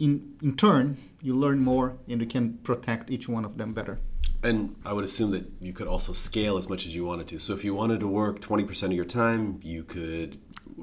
In 0.05 0.13
in 0.43 0.53
turn, 0.57 0.87
you 1.27 1.33
learn 1.45 1.59
more 1.73 1.87
and 2.09 2.21
you 2.23 2.27
can 2.27 2.45
protect 2.69 3.11
each 3.15 3.27
one 3.29 3.45
of 3.45 3.57
them 3.59 3.73
better. 3.73 3.97
And 4.43 4.75
I 4.85 4.93
would 4.93 5.05
assume 5.05 5.31
that 5.31 5.45
you 5.61 5.73
could 5.73 5.87
also 5.87 6.13
scale 6.13 6.59
as 6.59 6.69
much 6.69 6.83
as 6.87 6.93
you 6.97 7.05
wanted 7.05 7.27
to. 7.29 7.39
So 7.39 7.51
if 7.53 7.63
you 7.67 7.75
wanted 7.83 8.01
to 8.01 8.09
work 8.09 8.41
20% 8.41 8.83
of 8.83 8.93
your 9.01 9.05
time, 9.05 9.61
you 9.63 9.85
could 9.85 10.31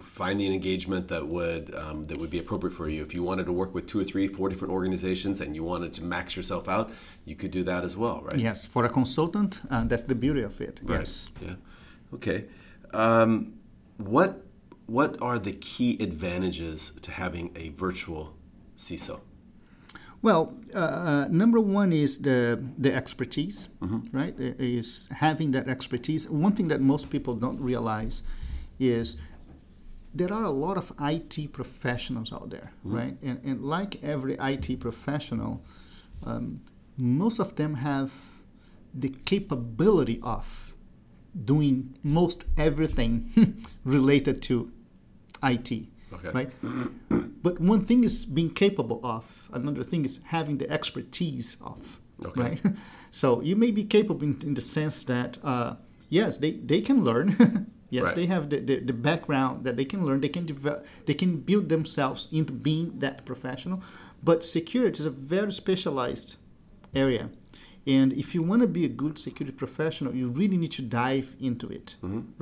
find 0.01 0.39
the 0.39 0.47
engagement 0.47 1.09
that 1.09 1.27
would 1.27 1.75
um, 1.75 2.05
that 2.05 2.17
would 2.17 2.29
be 2.29 2.39
appropriate 2.39 2.73
for 2.73 2.87
you. 2.87 3.03
If 3.03 3.13
you 3.13 3.23
wanted 3.23 3.45
to 3.47 3.53
work 3.61 3.73
with 3.75 3.85
two 3.87 3.99
or 3.99 4.05
three, 4.05 4.27
four 4.27 4.47
different 4.49 4.73
organizations, 4.73 5.41
and 5.41 5.55
you 5.55 5.63
wanted 5.63 5.93
to 5.95 6.03
max 6.03 6.37
yourself 6.37 6.69
out, 6.69 6.91
you 7.25 7.35
could 7.35 7.51
do 7.51 7.63
that 7.63 7.83
as 7.83 7.97
well, 7.97 8.21
right? 8.23 8.39
Yes, 8.39 8.65
for 8.65 8.85
a 8.85 8.89
consultant, 8.89 9.61
uh, 9.69 9.83
that's 9.85 10.03
the 10.03 10.15
beauty 10.15 10.41
of 10.41 10.61
it. 10.61 10.79
Right. 10.83 10.99
Yes. 10.99 11.29
Yeah. 11.41 11.55
Okay. 12.13 12.45
Um, 12.93 13.55
what 13.97 14.45
what 14.85 15.21
are 15.21 15.37
the 15.37 15.53
key 15.53 15.97
advantages 15.99 16.93
to 17.01 17.11
having 17.11 17.51
a 17.55 17.69
virtual 17.69 18.35
CISO? 18.79 19.19
Well, 20.21 20.53
uh, 20.73 21.27
number 21.29 21.59
one 21.59 21.93
is 21.93 22.19
the 22.19 22.61
the 22.77 22.93
expertise, 22.93 23.69
right? 24.11 24.33
Is 24.39 25.07
having 25.11 25.51
that 25.51 25.67
expertise. 25.67 26.29
One 26.29 26.53
thing 26.53 26.67
that 26.69 26.81
most 26.81 27.09
people 27.09 27.35
don't 27.35 27.59
realize 27.61 28.23
is 28.79 29.17
there 30.13 30.33
are 30.33 30.43
a 30.43 30.51
lot 30.51 30.77
of 30.77 30.91
IT 30.99 31.53
professionals 31.53 32.33
out 32.33 32.49
there, 32.49 32.71
right? 32.83 33.15
And, 33.21 33.39
and 33.45 33.63
like 33.63 34.03
every 34.03 34.35
IT 34.39 34.79
professional, 34.79 35.61
um, 36.25 36.61
most 36.97 37.39
of 37.39 37.55
them 37.55 37.75
have 37.75 38.11
the 38.93 39.09
capability 39.25 40.19
of 40.23 40.73
doing 41.45 41.95
most 42.03 42.45
everything 42.57 43.29
related 43.83 44.41
to 44.43 44.71
IT, 45.43 45.87
Okay. 46.13 46.29
right? 46.33 46.51
but 47.43 47.59
one 47.59 47.85
thing 47.85 48.03
is 48.03 48.25
being 48.25 48.49
capable 48.49 48.99
of, 49.03 49.49
another 49.53 49.83
thing 49.83 50.05
is 50.05 50.19
having 50.25 50.57
the 50.57 50.69
expertise 50.69 51.55
of, 51.61 51.99
Okay. 52.25 52.41
right? 52.41 52.61
So 53.11 53.41
you 53.41 53.55
may 53.55 53.71
be 53.71 53.83
capable 53.83 54.23
in, 54.23 54.37
in 54.43 54.53
the 54.53 54.61
sense 54.61 55.03
that, 55.05 55.37
uh, 55.43 55.75
yes, 56.09 56.37
they, 56.37 56.51
they 56.51 56.81
can 56.81 57.03
learn. 57.03 57.27
yes, 57.89 58.03
Right. 58.03 58.15
they 58.15 58.25
have 58.27 58.49
the, 58.49 58.57
the, 58.59 58.75
the 58.79 58.93
background 58.93 59.63
that 59.65 59.77
they 59.77 59.85
can 59.85 60.05
learn. 60.05 60.21
They 60.21 60.29
can 60.29 60.45
develop, 60.45 60.85
they 61.07 61.15
can 61.15 61.37
build 61.37 61.69
themselves 61.69 62.27
into 62.31 62.53
being 62.53 62.99
that 62.99 63.25
professional. 63.25 63.81
But 64.23 64.43
security 64.43 64.99
is 64.99 65.05
a 65.07 65.09
very 65.09 65.51
specialized 65.51 66.35
area. 66.93 67.29
And 67.95 68.13
if 68.13 68.27
you 68.35 68.41
want 68.43 68.61
to 68.61 68.67
be 68.67 68.83
a 68.85 68.93
good 69.03 69.15
security 69.17 69.55
professional, 69.65 70.11
you 70.13 70.27
really 70.41 70.57
need 70.63 70.73
to 70.79 70.83
dive 70.83 71.27
into 71.39 71.67
it, 71.79 71.87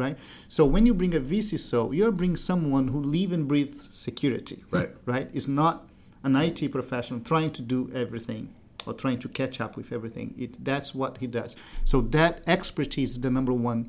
right? 0.04 0.18
So 0.56 0.62
when 0.74 0.84
you 0.88 0.94
bring 1.02 1.14
a 1.16 1.22
VCSO, 1.32 1.96
you're 1.98 2.12
bringing 2.12 2.36
someone 2.52 2.86
who 2.90 3.00
live 3.18 3.32
and 3.32 3.48
breathe 3.48 3.76
security, 4.08 4.58
Right. 4.78 4.90
Right? 5.06 5.28
Is 5.40 5.48
not 5.48 5.76
an 6.24 6.36
IT 6.36 6.60
professional 6.78 7.20
trying 7.32 7.52
to 7.58 7.62
do 7.62 7.80
everything 8.04 8.44
or 8.86 8.94
trying 9.04 9.20
to 9.20 9.30
catch 9.30 9.56
up 9.62 9.78
with 9.78 9.92
everything. 9.98 10.28
It, 10.38 10.52
that's 10.64 10.90
what 10.94 11.18
he 11.22 11.28
does. 11.28 11.56
So 11.86 12.02
that 12.18 12.34
expertise 12.56 13.12
is 13.12 13.20
the 13.22 13.30
number 13.30 13.54
one 13.54 13.80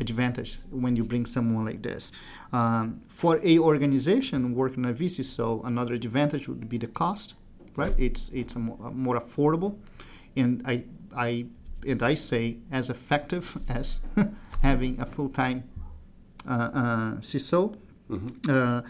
advantage 0.00 0.58
when 0.70 0.96
you 0.96 1.04
bring 1.04 1.26
someone 1.26 1.64
like 1.64 1.82
this. 1.82 2.12
Um, 2.52 3.00
for 3.08 3.38
a 3.44 3.58
organization 3.58 4.54
working 4.54 4.84
at 4.86 4.96
VCSO, 4.96 5.64
another 5.64 5.94
advantage 5.94 6.48
would 6.48 6.68
be 6.68 6.78
the 6.78 6.88
cost, 7.02 7.34
right? 7.76 7.94
It's 7.98 8.22
it's 8.30 8.54
a 8.54 8.58
more, 8.58 8.90
more 9.06 9.16
affordable, 9.20 9.76
and 10.36 10.62
I 10.66 10.84
I 11.14 11.46
and 11.86 12.02
I 12.02 12.14
say 12.14 12.58
as 12.70 12.90
effective 12.90 13.56
as 13.68 14.00
having 14.62 15.00
a 15.00 15.06
full 15.06 15.28
time 15.28 15.64
uh, 16.48 16.70
uh, 16.74 17.12
CISO. 17.20 17.76
Uh, 18.48 18.82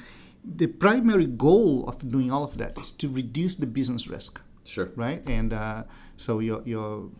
the 0.45 0.67
primary 0.67 1.27
goal 1.27 1.85
of 1.89 2.09
doing 2.09 2.33
all 2.33 2.43
of 2.43 2.57
that 2.59 2.77
is 2.79 2.91
to 2.91 3.09
reduce 3.09 3.55
the 3.55 3.67
business 3.67 4.09
risk 4.09 4.41
Sure. 4.65 4.91
right? 4.97 5.23
And 5.29 5.53
uh, 5.53 5.85
so 6.17 6.41
you 6.41 6.63
you 6.65 7.13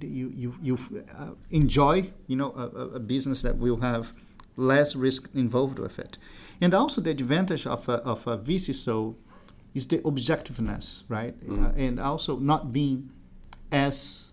you 0.00 0.32
you, 0.36 0.54
you 0.62 0.78
uh, 1.16 1.30
enjoy 1.50 2.10
you 2.26 2.36
know 2.36 2.52
a, 2.56 2.96
a- 2.96 3.00
business 3.00 3.42
that 3.42 3.56
will 3.58 3.80
have 3.80 4.12
less 4.56 4.96
risk 4.96 5.28
involved 5.34 5.78
with 5.78 5.98
it, 5.98 6.18
and 6.60 6.74
also 6.74 7.00
the 7.00 7.10
advantage 7.10 7.66
of 7.66 7.88
a, 7.88 8.02
of 8.02 8.26
a 8.26 8.36
VCSO 8.38 9.14
is 9.74 9.86
the 9.86 9.98
objectiveness, 9.98 11.04
right? 11.08 11.34
Uh, 11.48 11.70
and 11.76 12.00
also 12.00 12.36
not 12.38 12.72
being 12.72 13.10
as 13.72 14.32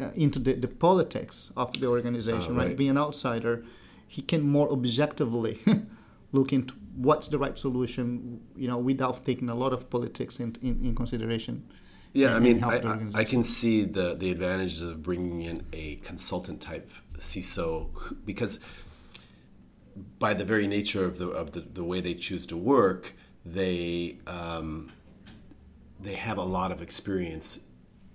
uh, 0.00 0.10
into 0.14 0.38
the, 0.38 0.54
the 0.54 0.68
politics 0.68 1.52
of 1.56 1.78
the 1.80 1.86
organization, 1.86 2.54
Ah, 2.54 2.58
right? 2.58 2.66
right. 2.68 2.76
Being 2.76 2.90
an 2.90 2.98
outsider, 2.98 3.64
he 4.06 4.22
can 4.22 4.42
more 4.42 4.70
objectively 4.70 5.60
look 6.32 6.52
into 6.52 6.74
what's 6.96 7.28
the 7.28 7.38
right 7.38 7.58
solution, 7.58 8.40
you 8.56 8.68
know, 8.68 8.78
without 8.78 9.24
taking 9.24 9.48
a 9.48 9.54
lot 9.54 9.72
of 9.72 9.88
politics 9.90 10.40
in, 10.40 10.56
in, 10.62 10.84
in 10.84 10.94
consideration. 10.94 11.64
Yeah, 12.12 12.34
I 12.34 12.40
mean, 12.40 12.64
I, 12.64 12.78
I, 12.78 12.98
I 13.14 13.24
can 13.24 13.44
see 13.44 13.84
the, 13.84 14.14
the 14.14 14.32
advantages 14.32 14.82
of 14.82 15.00
bringing 15.02 15.42
in 15.42 15.64
a 15.72 15.96
consultant 15.96 16.60
type 16.60 16.90
CISO 17.18 17.88
because 18.24 18.58
by 20.18 20.34
the 20.34 20.44
very 20.44 20.66
nature 20.66 21.04
of 21.04 21.18
the 21.18 21.28
of 21.28 21.52
the, 21.52 21.60
the 21.60 21.84
way 21.84 22.00
they 22.00 22.14
choose 22.14 22.46
to 22.46 22.56
work, 22.56 23.14
they 23.44 24.18
um, 24.26 24.90
they 26.00 26.14
have 26.14 26.38
a 26.38 26.42
lot 26.42 26.72
of 26.72 26.82
experience 26.82 27.60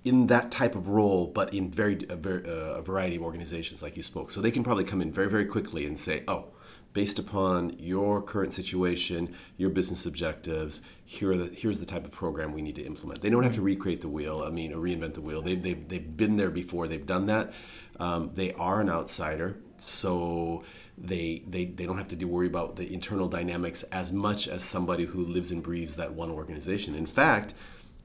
in 0.06 0.28
that 0.28 0.52
type 0.52 0.76
of 0.76 0.88
role, 0.88 1.28
but 1.28 1.54
in 1.54 1.70
very 1.70 2.06
a, 2.10 2.16
ver- 2.16 2.46
a 2.78 2.82
variety 2.82 3.18
of 3.18 3.24
organizations, 3.24 3.84
like 3.84 3.98
you 3.98 4.04
spoke. 4.04 4.32
So 4.32 4.40
they 4.40 4.52
can 4.52 4.64
probably 4.64 4.86
come 4.86 5.02
in 5.02 5.12
very 5.12 5.30
very 5.30 5.46
quickly 5.46 5.86
and 5.86 5.98
say, 5.98 6.24
oh. 6.28 6.46
Based 6.94 7.20
upon 7.20 7.76
your 7.78 8.22
current 8.22 8.54
situation, 8.54 9.36
your 9.58 9.70
business 9.70 10.06
objectives, 10.06 10.82
here 11.04 11.32
are 11.34 11.36
the, 11.36 11.54
here's 11.54 11.78
the 11.78 11.86
type 11.86 12.06
of 12.06 12.12
program 12.12 12.54
we 12.54 12.62
need 12.62 12.76
to 12.76 12.86
implement. 12.86 13.22
They 13.22 13.30
don't 13.30 13.44
have 13.44 13.56
to 13.56 13.62
recreate 13.62 14.00
the 14.00 14.08
wheel. 14.08 14.42
I 14.48 14.50
mean, 14.50 14.72
or 14.72 14.78
reinvent 14.78 15.14
the 15.14 15.20
wheel. 15.20 15.42
They've, 15.42 15.62
they've, 15.62 15.90
they've 15.90 16.16
been 16.16 16.38
there 16.38 16.50
before. 16.50 16.88
They've 16.88 17.06
done 17.06 17.26
that. 17.26 17.52
Um, 18.00 18.32
they 18.34 18.54
are 18.54 18.80
an 18.80 18.90
outsider, 18.90 19.58
so 19.76 20.64
they, 20.98 21.44
they 21.46 21.66
they 21.66 21.86
don't 21.86 21.98
have 21.98 22.08
to 22.08 22.16
do 22.16 22.30
worry 22.30 22.48
about 22.48 22.78
the 22.78 22.94
internal 22.94 23.28
dynamics 23.28 23.84
as 23.92 24.14
much 24.14 24.48
as 24.48 24.64
somebody 24.64 25.04
who 25.04 25.26
lives 25.26 25.52
and 25.52 25.62
breathes 25.62 25.98
that 25.98 26.14
one 26.14 26.32
organization. 26.32 26.96
In 26.96 27.06
fact, 27.06 27.56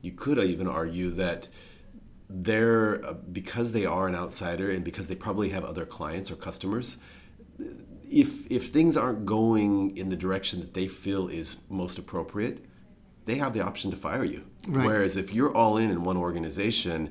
you 0.02 0.10
could 0.10 0.38
even 0.38 0.66
argue 0.66 1.10
that 1.10 1.46
they're 2.32 3.04
uh, 3.04 3.12
because 3.32 3.72
they 3.72 3.84
are 3.84 4.06
an 4.06 4.14
outsider 4.14 4.70
and 4.70 4.84
because 4.84 5.08
they 5.08 5.14
probably 5.16 5.48
have 5.50 5.64
other 5.64 5.84
clients 5.84 6.30
or 6.30 6.36
customers 6.36 6.98
if 8.08 8.50
if 8.50 8.68
things 8.70 8.96
aren't 8.96 9.24
going 9.26 9.96
in 9.96 10.08
the 10.08 10.16
direction 10.16 10.60
that 10.60 10.74
they 10.74 10.86
feel 10.88 11.28
is 11.28 11.60
most 11.68 11.98
appropriate 11.98 12.64
they 13.26 13.34
have 13.36 13.52
the 13.52 13.60
option 13.60 13.90
to 13.90 13.96
fire 13.96 14.24
you 14.24 14.44
Right. 14.68 14.84
whereas 14.86 15.16
if 15.16 15.32
you're 15.32 15.54
all 15.56 15.76
in 15.78 15.90
in 15.90 16.02
one 16.04 16.16
organization 16.18 17.10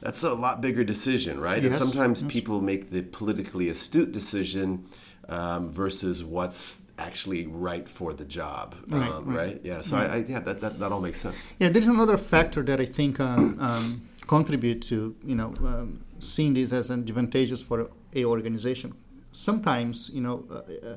that's 0.00 0.22
a 0.22 0.32
lot 0.34 0.60
bigger 0.60 0.84
decision 0.84 1.38
right 1.40 1.58
and 1.62 1.66
Yes. 1.72 1.78
sometimes 1.78 2.22
people 2.22 2.60
make 2.60 2.90
the 2.90 3.02
politically 3.02 3.68
astute 3.68 4.10
decision 4.12 4.86
um, 5.28 5.70
versus 5.70 6.24
what's 6.24 6.82
actually 6.98 7.46
right 7.46 7.86
for 7.88 8.12
the 8.14 8.24
job 8.24 8.74
Right, 8.88 9.10
um, 9.10 9.26
right. 9.26 9.36
right. 9.36 9.60
yeah 9.62 9.82
so 9.82 9.96
I, 9.98 10.04
I 10.04 10.16
yeah 10.28 10.40
that, 10.40 10.60
that 10.62 10.78
that 10.80 10.90
all 10.92 11.00
makes 11.00 11.20
sense 11.20 11.50
Yeah, 11.60 11.68
there's 11.68 11.88
another 11.88 12.16
factor 12.16 12.62
that 12.62 12.80
I 12.80 12.86
think 12.86 13.20
um, 13.20 13.56
um, 13.60 14.07
contribute 14.28 14.80
to 14.82 15.16
you 15.24 15.34
know 15.34 15.52
um, 15.64 16.04
seeing 16.20 16.54
this 16.54 16.72
as 16.72 16.90
advantageous 16.90 17.62
for 17.62 17.90
a 18.14 18.24
organization. 18.24 18.94
Sometimes 19.32 20.10
you 20.12 20.20
know. 20.20 20.44
Uh, 20.50 20.88
uh, 20.90 20.96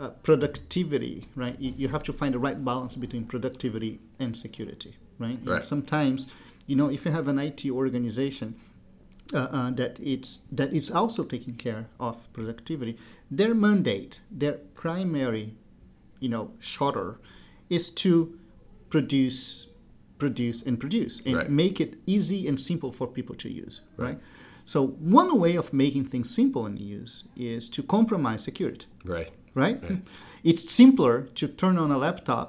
uh, 0.00 0.08
productivity, 0.22 1.28
right? 1.36 1.54
You, 1.60 1.74
you 1.76 1.88
have 1.88 2.02
to 2.04 2.14
find 2.14 2.32
the 2.32 2.38
right 2.38 2.64
balance 2.64 2.96
between 2.96 3.26
productivity 3.26 4.00
and 4.18 4.34
security, 4.34 4.96
right? 5.18 5.38
And 5.56 5.62
sometimes, 5.62 6.28
you 6.66 6.76
know, 6.76 6.88
if 6.88 7.04
you 7.04 7.10
have 7.10 7.28
an 7.28 7.38
IT 7.38 7.66
organization 7.70 8.54
uh, 9.34 9.48
uh, 9.50 9.70
that 9.72 9.98
it's 10.00 10.40
that 10.50 10.72
is 10.72 10.90
also 10.90 11.24
taking 11.24 11.54
care 11.54 11.86
of 12.00 12.16
productivity, 12.32 12.98
their 13.30 13.54
mandate, 13.54 14.20
their 14.30 14.54
primary, 14.74 15.54
you 16.20 16.28
know, 16.28 16.52
shutter, 16.58 17.18
is 17.68 17.90
to 17.90 18.38
produce, 18.90 19.66
produce, 20.26 20.58
and 20.68 20.74
produce, 20.84 21.14
and 21.26 21.34
Right. 21.36 21.50
make 21.64 21.76
it 21.84 21.90
easy 22.14 22.40
and 22.48 22.56
simple 22.70 22.90
for 22.98 23.06
people 23.18 23.34
to 23.44 23.48
use, 23.64 23.74
Right. 23.96 24.06
right? 24.06 24.18
So 24.74 24.78
one 25.18 25.30
way 25.44 25.54
of 25.62 25.66
making 25.84 26.04
things 26.12 26.28
simple 26.40 26.62
and 26.68 26.76
use 26.98 27.14
is 27.54 27.62
to 27.76 27.80
compromise 27.96 28.40
security 28.50 28.86
right 29.16 29.30
right? 29.62 29.78
Right. 29.82 29.98
It's 30.50 30.62
simpler 30.80 31.14
to 31.38 31.44
turn 31.62 31.76
on 31.84 31.88
a 31.96 31.98
laptop 32.06 32.48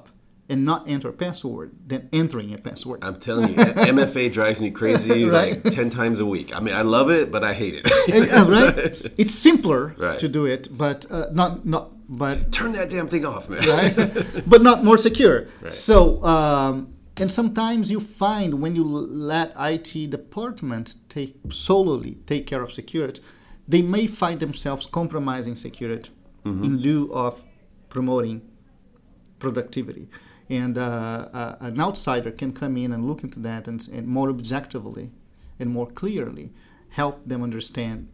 and 0.50 0.58
not 0.70 0.80
enter 0.94 1.08
a 1.14 1.16
password 1.24 1.68
than 1.90 2.00
entering 2.20 2.48
a 2.54 2.58
password. 2.68 2.98
I'm 3.06 3.18
telling 3.28 3.48
you, 3.54 3.62
MFA 3.94 4.24
drives 4.38 4.58
me 4.64 4.70
crazy 4.80 5.24
Right. 5.24 5.62
like 5.64 5.74
10 5.78 5.88
times 6.00 6.18
a 6.20 6.28
week. 6.36 6.48
I 6.56 6.60
mean, 6.64 6.74
I 6.82 6.84
love 6.96 7.08
it, 7.18 7.26
but 7.34 7.42
I 7.50 7.52
hate 7.62 7.74
it. 7.80 7.84
Uh, 8.32 8.44
right? 8.56 9.12
It's 9.22 9.34
simpler 9.48 9.82
Right. 10.06 10.18
to 10.24 10.28
do 10.38 10.42
it, 10.54 10.62
but 10.84 10.98
uh, 11.16 11.26
not 11.40 11.50
not 11.74 11.84
but 12.22 12.36
Turn 12.58 12.72
that 12.78 12.88
damn 12.94 13.08
thing 13.08 13.24
off, 13.32 13.44
man. 13.50 13.60
right? 13.76 13.94
but 14.52 14.60
not 14.68 14.78
more 14.88 14.98
secure. 15.08 15.38
So, 15.70 15.96
um, 16.34 16.74
and 17.16 17.30
sometimes 17.30 17.90
you 17.90 18.00
find 18.00 18.60
when 18.60 18.74
you 18.74 18.84
let 18.84 19.52
IT 19.58 20.10
department 20.10 20.96
take 21.08 21.36
solely 21.50 22.16
take 22.26 22.46
care 22.46 22.62
of 22.62 22.72
security, 22.72 23.22
they 23.68 23.82
may 23.82 24.06
find 24.06 24.40
themselves 24.40 24.86
compromising 24.86 25.54
security 25.54 26.10
in 26.44 26.78
lieu 26.78 27.10
of 27.12 27.42
promoting 27.88 28.42
productivity. 29.38 30.08
And 30.50 30.76
uh, 30.76 31.28
uh, 31.32 31.56
an 31.60 31.80
outsider 31.80 32.30
can 32.30 32.52
come 32.52 32.76
in 32.76 32.92
and 32.92 33.06
look 33.06 33.22
into 33.22 33.40
that 33.40 33.66
and, 33.66 33.86
and 33.88 34.06
more 34.06 34.28
objectively 34.28 35.10
and 35.58 35.70
more 35.70 35.86
clearly 35.86 36.52
help 36.90 37.24
them 37.24 37.42
understand 37.42 38.08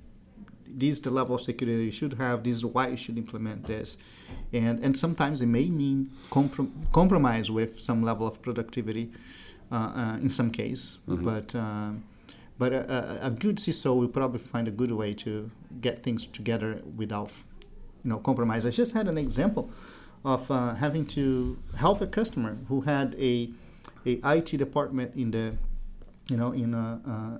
this 0.76 0.90
is 0.96 1.00
the 1.00 1.10
level 1.10 1.34
of 1.34 1.40
security 1.40 1.84
you 1.84 1.90
should 1.90 2.14
have. 2.14 2.44
This 2.44 2.56
is 2.56 2.64
why 2.64 2.88
you 2.88 2.96
should 2.96 3.18
implement 3.18 3.64
this, 3.64 3.96
and 4.52 4.78
and 4.80 4.96
sometimes 4.96 5.40
it 5.40 5.46
may 5.46 5.70
mean 5.70 6.10
comprom- 6.30 6.70
compromise 6.92 7.50
with 7.50 7.80
some 7.80 8.02
level 8.02 8.26
of 8.26 8.40
productivity, 8.42 9.10
uh, 9.72 9.74
uh, 9.74 10.16
in 10.16 10.28
some 10.28 10.50
case. 10.50 10.98
But 11.24 11.54
um, 11.54 12.04
but 12.58 12.72
a, 12.72 13.22
a, 13.24 13.26
a 13.28 13.30
good 13.30 13.56
CISO 13.56 13.96
will 13.98 14.08
probably 14.08 14.38
find 14.38 14.68
a 14.68 14.70
good 14.70 14.92
way 14.92 15.14
to 15.14 15.50
get 15.80 16.02
things 16.02 16.26
together 16.26 16.82
without, 16.96 17.30
you 18.04 18.10
know, 18.10 18.18
compromise. 18.18 18.66
I 18.66 18.70
just 18.70 18.92
had 18.92 19.08
an 19.08 19.16
example 19.16 19.70
of 20.24 20.50
uh, 20.50 20.74
having 20.74 21.06
to 21.06 21.58
help 21.78 22.02
a 22.02 22.06
customer 22.06 22.58
who 22.68 22.82
had 22.82 23.14
a 23.18 23.50
a 24.06 24.20
IT 24.36 24.56
department 24.58 25.16
in 25.16 25.30
the, 25.30 25.56
you 26.28 26.36
know, 26.36 26.52
in 26.52 26.74
a, 26.74 27.38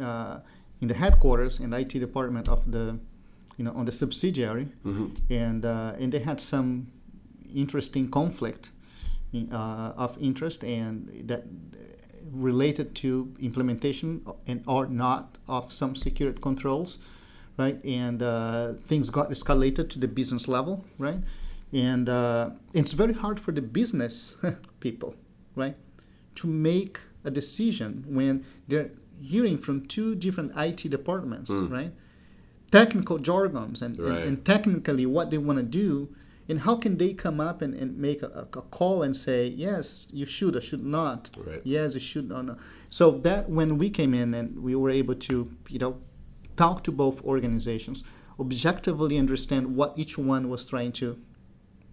uh, 0.00 0.02
uh, 0.02 0.40
in 0.80 0.88
the 0.88 0.94
headquarters 0.94 1.58
and 1.60 1.72
IT 1.74 1.90
department 1.90 2.48
of 2.48 2.70
the, 2.70 2.98
you 3.56 3.64
know, 3.64 3.72
on 3.72 3.84
the 3.86 3.92
subsidiary, 3.92 4.68
and 5.30 5.64
uh, 5.64 5.92
and 5.98 6.12
they 6.12 6.20
had 6.20 6.40
some 6.40 6.88
interesting 7.54 8.08
conflict 8.08 8.70
in, 9.32 9.52
uh, 9.52 9.94
of 9.96 10.16
interest 10.20 10.62
and 10.64 11.10
that 11.28 11.44
related 12.32 12.94
to 12.96 13.32
implementation 13.40 14.22
and 14.46 14.62
or 14.66 14.86
not 14.86 15.38
of 15.48 15.72
some 15.72 15.94
security 15.96 16.40
controls, 16.40 16.98
right? 17.56 17.82
And 17.84 18.22
uh, 18.22 18.74
things 18.86 19.10
got 19.10 19.30
escalated 19.30 19.88
to 19.90 19.98
the 19.98 20.08
business 20.08 20.48
level, 20.48 20.84
right? 20.98 21.20
And 21.72 22.08
uh, 22.08 22.50
it's 22.72 22.92
very 22.92 23.12
hard 23.14 23.40
for 23.40 23.52
the 23.52 23.62
business 23.62 24.36
people, 24.80 25.14
right, 25.54 25.76
to 26.36 26.46
make 26.46 26.98
a 27.24 27.30
decision 27.30 28.04
when 28.08 28.44
they're 28.68 28.90
hearing 29.20 29.58
from 29.58 29.86
two 29.86 30.14
different 30.14 30.52
IT 30.56 30.88
departments, 30.90 31.50
hmm. 31.50 31.68
right? 31.68 31.92
Technical 32.70 33.18
jargons 33.18 33.82
and, 33.82 33.98
and- 33.98 34.08
Right. 34.08 34.26
and 34.26 34.44
technically 34.44 35.06
what 35.06 35.30
they 35.30 35.38
want 35.38 35.58
to 35.58 35.64
do 35.64 36.08
and 36.48 36.60
how 36.60 36.76
can 36.76 36.96
they 36.96 37.12
come 37.12 37.40
up 37.40 37.60
and, 37.60 37.74
and 37.74 37.98
make 37.98 38.22
a, 38.22 38.26
a 38.52 38.62
call 38.62 39.02
and 39.02 39.16
say 39.16 39.46
yes 39.48 40.06
you 40.12 40.24
should 40.26 40.54
or 40.54 40.60
should 40.60 40.84
not 40.84 41.30
Right. 41.36 41.60
yes 41.64 41.94
you 41.94 42.00
should 42.00 42.30
or 42.30 42.42
not 42.42 42.58
so 42.88 43.10
that 43.10 43.48
when 43.50 43.78
we 43.78 43.90
came 43.90 44.14
in 44.14 44.32
and 44.34 44.62
we 44.62 44.74
were 44.76 44.90
able 44.90 45.14
to 45.16 45.50
you 45.68 45.78
know 45.78 45.96
talk 46.56 46.84
to 46.84 46.92
both 46.92 47.22
organizations 47.24 48.04
objectively 48.38 49.18
understand 49.18 49.74
what 49.76 49.98
each 49.98 50.16
one 50.18 50.48
was 50.48 50.64
trying 50.66 50.92
to 50.92 51.18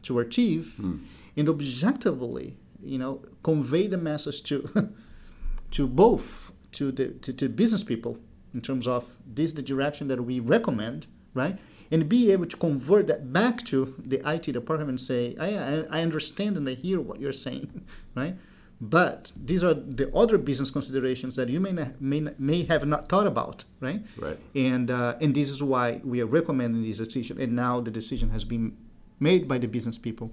to 0.03 0.19
achieve 0.19 0.73
hmm. 0.77 0.97
and 1.35 1.49
objectively 1.49 2.57
you 2.79 2.97
know 2.97 3.21
convey 3.43 3.87
the 3.87 3.97
message 3.97 4.43
to 4.43 4.89
to 5.71 5.87
both 5.87 6.51
to 6.73 6.91
the 6.91 7.09
to, 7.23 7.33
to 7.33 7.49
business 7.49 7.83
people 7.83 8.17
in 8.53 8.61
terms 8.61 8.87
of 8.87 9.03
this 9.25 9.45
is 9.51 9.53
the 9.55 9.61
direction 9.61 10.07
that 10.09 10.21
we 10.23 10.39
recommend 10.39 11.07
right? 11.33 11.57
And 11.91 12.07
be 12.07 12.31
able 12.31 12.45
to 12.47 12.57
convert 12.57 13.07
that 13.07 13.31
back 13.33 13.63
to 13.65 13.95
the 14.11 14.19
IT 14.33 14.43
department 14.53 14.89
and 14.89 14.99
say 14.99 15.35
I, 15.39 15.49
I, 15.71 15.73
I 15.97 16.01
understand 16.01 16.57
and 16.57 16.67
I 16.69 16.73
hear 16.75 16.99
what 17.01 17.19
you're 17.19 17.33
saying 17.47 17.85
right? 18.15 18.35
But 18.81 19.31
these 19.49 19.63
are 19.63 19.73
the 19.73 20.13
other 20.13 20.37
business 20.37 20.69
considerations 20.69 21.35
that 21.37 21.47
you 21.49 21.59
may 21.61 21.71
not, 21.71 22.01
may, 22.01 22.19
not- 22.19 22.39
may 22.39 22.63
have 22.65 22.85
not 22.85 23.07
thought 23.09 23.27
about 23.27 23.63
right? 23.79 24.01
Right. 24.17 24.37
and 24.55 24.91
uh, 24.91 25.15
and 25.21 25.33
this 25.33 25.49
is 25.49 25.63
why 25.63 26.01
we 26.03 26.21
are 26.21 26.25
recommending 26.39 26.83
this 26.83 26.97
decision. 26.97 27.39
And 27.39 27.55
now 27.55 27.79
the 27.81 27.91
decision 27.91 28.29
has 28.31 28.43
been 28.45 28.75
made 29.19 29.47
by 29.47 29.57
the 29.57 29.67
business 29.67 29.97
people 29.97 30.31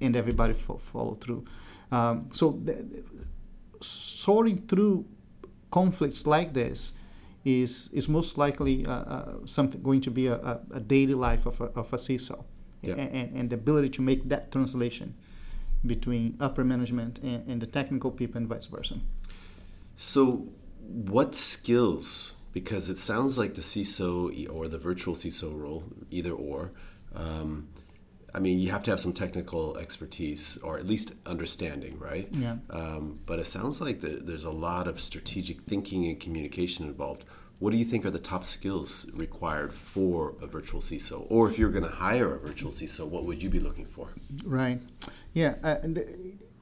and 0.00 0.16
everybody 0.16 0.54
fo- 0.54 0.80
follow 0.92 1.14
through. 1.20 1.44
Um, 1.92 2.28
so 2.32 2.58
the, 2.64 2.74
sorting 3.80 4.58
through 4.66 5.04
conflicts 5.72 6.26
like 6.26 6.52
this 6.52 6.92
is 7.44 7.90
is 7.92 8.08
most 8.08 8.38
likely 8.38 8.86
uh, 8.86 8.92
uh, 8.92 9.34
something 9.46 9.82
going 9.82 10.00
to 10.00 10.10
be 10.10 10.28
a, 10.28 10.34
a, 10.34 10.60
a 10.74 10.80
daily 10.80 11.14
life 11.14 11.44
of 11.46 11.60
a, 11.60 11.64
of 11.80 11.92
a 11.92 11.96
CISO 11.96 12.44
Yeah. 12.82 12.94
and, 12.94 13.36
and, 13.36 13.50
the 13.50 13.56
ability 13.56 13.90
to 13.90 14.02
make 14.02 14.28
that 14.28 14.52
translation 14.52 15.14
between 15.84 16.36
upper 16.40 16.64
management 16.64 17.18
and, 17.18 17.40
and 17.50 17.60
the 17.60 17.66
technical 17.66 18.10
people 18.10 18.36
and 18.38 18.48
vice 18.48 18.66
versa. 18.66 18.96
So, 19.96 20.48
what 21.14 21.34
skills? 21.34 22.34
Because 22.52 22.88
it 22.88 22.98
sounds 22.98 23.38
like 23.38 23.54
the 23.54 23.62
CISO 23.62 24.12
or 24.54 24.68
the 24.68 24.78
virtual 24.78 25.14
CISO 25.14 25.48
role, 25.64 25.84
either 26.10 26.32
or. 26.32 26.72
Um, 27.14 27.68
I 28.34 28.38
mean, 28.38 28.58
you 28.58 28.70
have 28.70 28.82
to 28.84 28.90
have 28.90 29.00
some 29.00 29.12
technical 29.12 29.76
expertise 29.76 30.56
or 30.58 30.78
at 30.78 30.86
least 30.86 31.14
understanding, 31.26 31.98
right? 31.98 32.28
Yeah. 32.32 32.56
Um, 32.70 33.20
but 33.26 33.38
it 33.38 33.46
sounds 33.46 33.80
like 33.80 34.00
the, 34.00 34.20
there's 34.22 34.44
a 34.44 34.50
lot 34.50 34.88
of 34.88 35.00
strategic 35.00 35.62
thinking 35.62 36.06
and 36.06 36.18
communication 36.18 36.86
involved. 36.86 37.24
What 37.58 37.70
do 37.70 37.76
you 37.76 37.84
think 37.84 38.04
are 38.04 38.10
the 38.10 38.18
top 38.18 38.44
skills 38.44 39.08
required 39.14 39.72
for 39.72 40.34
a 40.42 40.46
virtual 40.46 40.80
CISO? 40.80 41.26
Or 41.28 41.48
if 41.48 41.58
you're 41.58 41.70
going 41.70 41.84
to 41.84 41.90
hire 41.90 42.34
a 42.34 42.38
virtual 42.38 42.72
CISO, 42.72 43.06
what 43.06 43.24
would 43.24 43.42
you 43.42 43.50
be 43.50 43.60
looking 43.60 43.86
for? 43.86 44.08
Right. 44.44 44.80
Yeah. 45.32 45.54
Uh, 45.62 45.76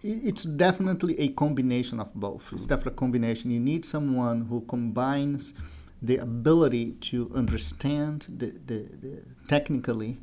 it's 0.03 0.45
definitely 0.45 1.19
a 1.21 1.29
combination 1.29 2.01
of 2.01 2.13
both. 2.15 2.53
It's 2.53 2.67
definitely 2.67 2.93
a 2.93 2.97
combination. 2.97 3.51
You 3.51 3.61
need 3.61 3.85
someone 3.85 4.47
who 4.47 4.63
combines 4.63 5.55
the 6.03 6.17
ability 6.17 6.93
to 6.95 7.31
understand 7.35 8.27
the, 8.29 8.47
the, 8.67 8.79
the 8.97 9.25
technically 9.49 10.19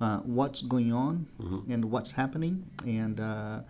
uh, 0.00 0.18
what's 0.20 0.60
going 0.62 0.92
on 0.92 1.26
and 1.72 1.86
what's 1.86 2.12
happening, 2.12 2.66
and 2.84 3.20
uh, 3.20 3.60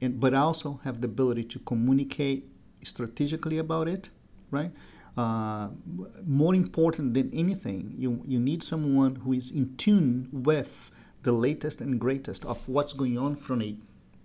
and 0.00 0.20
but 0.20 0.34
also 0.34 0.80
have 0.84 1.00
the 1.00 1.06
ability 1.06 1.44
to 1.44 1.58
communicate 1.60 2.44
strategically 2.84 3.58
about 3.58 3.88
it, 3.88 4.10
right? 4.50 4.70
Uh, 5.16 5.68
more 6.26 6.54
important 6.54 7.14
than 7.14 7.30
anything, 7.32 7.94
you 7.98 8.22
you 8.26 8.38
need 8.40 8.62
someone 8.62 9.16
who 9.16 9.32
is 9.32 9.50
in 9.50 9.76
tune 9.76 10.28
with 10.32 10.90
the 11.22 11.32
latest 11.32 11.80
and 11.80 11.98
greatest 12.00 12.44
of 12.44 12.68
what's 12.68 12.92
going 12.92 13.16
on 13.18 13.34
from 13.36 13.62
a 13.62 13.76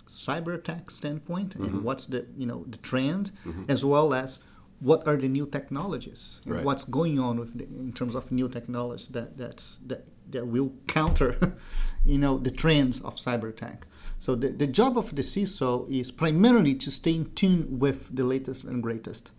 cyber 0.08 0.56
attack 0.56 0.90
standpoint 0.90 1.54
and 1.56 1.84
what's 1.84 2.08
the 2.08 2.26
you 2.38 2.46
know 2.46 2.64
the 2.68 2.78
trend 2.80 3.32
as 3.68 3.86
well 3.86 4.14
as 4.14 4.40
what 4.80 5.06
are 5.08 5.18
the 5.18 5.28
new 5.28 5.46
technologies 5.46 6.40
Right. 6.46 6.64
what's 6.64 6.84
going 6.86 7.20
on 7.20 7.40
with 7.40 7.58
the, 7.58 7.66
in 7.66 7.92
terms 7.94 8.16
of 8.16 8.32
new 8.32 8.48
technology 8.50 9.08
that 9.12 9.38
that 9.38 9.64
that, 9.86 10.08
that 10.30 10.48
will 10.48 10.72
counter 10.88 11.38
you 12.06 12.18
know 12.18 12.38
the 12.38 12.52
trends 12.52 13.02
of 13.02 13.16
cyber 13.18 13.50
attack 13.50 13.86
so 14.20 14.36
the, 14.36 14.50
the 14.50 14.68
job 14.68 14.98
of 14.98 15.16
the 15.16 15.22
CISO 15.22 15.90
is 15.90 16.12
primarily 16.12 16.76
to 16.76 16.90
stay 16.92 17.16
in 17.16 17.26
tune 17.34 17.80
with 17.80 18.14
the 18.16 18.24
latest 18.24 18.64
and 18.64 18.82
greatest 18.84 19.32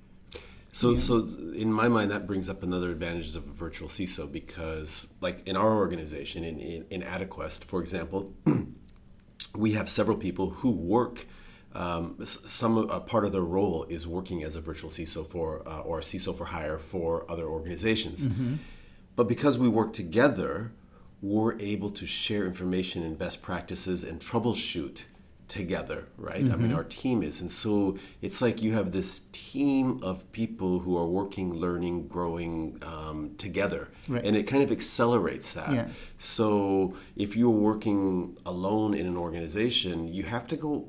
So, 0.72 0.94
so 0.96 1.14
in 1.64 1.72
my 1.72 1.88
mind, 1.88 2.12
that 2.12 2.26
brings 2.30 2.48
up 2.48 2.62
another 2.62 2.90
advantages 2.92 3.34
of 3.34 3.44
a 3.44 3.52
virtual 3.52 3.88
CISO 3.88 4.30
because, 4.30 5.12
like 5.20 5.38
in 5.48 5.56
our 5.56 5.72
organization, 5.76 6.44
in 6.44 6.60
in, 6.60 6.86
in 6.90 7.02
Adequest, 7.02 7.64
for 7.64 7.80
example, 7.80 8.20
we 9.56 9.72
have 9.72 9.88
several 9.88 10.16
people 10.16 10.50
who 10.50 10.70
work. 10.70 11.26
Um, 11.74 12.16
some 12.24 12.76
a 12.90 13.00
part 13.00 13.24
of 13.24 13.32
their 13.32 13.42
role 13.42 13.84
is 13.88 14.06
working 14.06 14.42
as 14.42 14.56
a 14.56 14.60
virtual 14.60 14.90
CISO 14.90 15.26
for 15.26 15.62
uh, 15.66 15.80
or 15.80 16.00
a 16.00 16.02
CISO 16.02 16.36
for 16.36 16.44
hire 16.44 16.78
for 16.78 17.30
other 17.30 17.46
organizations. 17.46 18.26
But 19.16 19.28
because 19.28 19.58
we 19.58 19.68
work 19.68 19.92
together, 19.92 20.72
we're 21.22 21.58
able 21.60 21.90
to 21.90 22.06
share 22.06 22.46
information 22.46 23.02
and 23.02 23.18
best 23.18 23.42
practices 23.42 24.04
and 24.04 24.20
troubleshoot 24.20 25.04
together, 25.50 26.06
right? 26.16 26.44
I 26.48 26.56
mean, 26.56 26.72
our 26.72 26.84
team 26.84 27.22
is. 27.24 27.40
And 27.40 27.50
so 27.50 27.98
it's 28.22 28.40
like 28.40 28.62
you 28.62 28.72
have 28.72 28.92
this 28.92 29.22
team 29.32 30.00
of 30.02 30.30
people 30.30 30.78
who 30.78 30.96
are 30.96 31.06
working, 31.06 31.52
learning, 31.52 32.06
growing 32.06 32.78
um, 32.82 33.34
together. 33.36 33.88
Right. 34.08 34.24
And 34.24 34.36
it 34.36 34.44
kind 34.44 34.62
of 34.62 34.70
accelerates 34.70 35.52
that. 35.54 35.72
Yeah. 35.72 35.88
So 36.18 36.94
if 37.16 37.34
you're 37.34 37.50
working 37.50 38.38
alone 38.46 38.94
in 38.94 39.06
an 39.06 39.16
organization, 39.16 40.06
you 40.06 40.22
have 40.22 40.46
to 40.48 40.56
go 40.56 40.86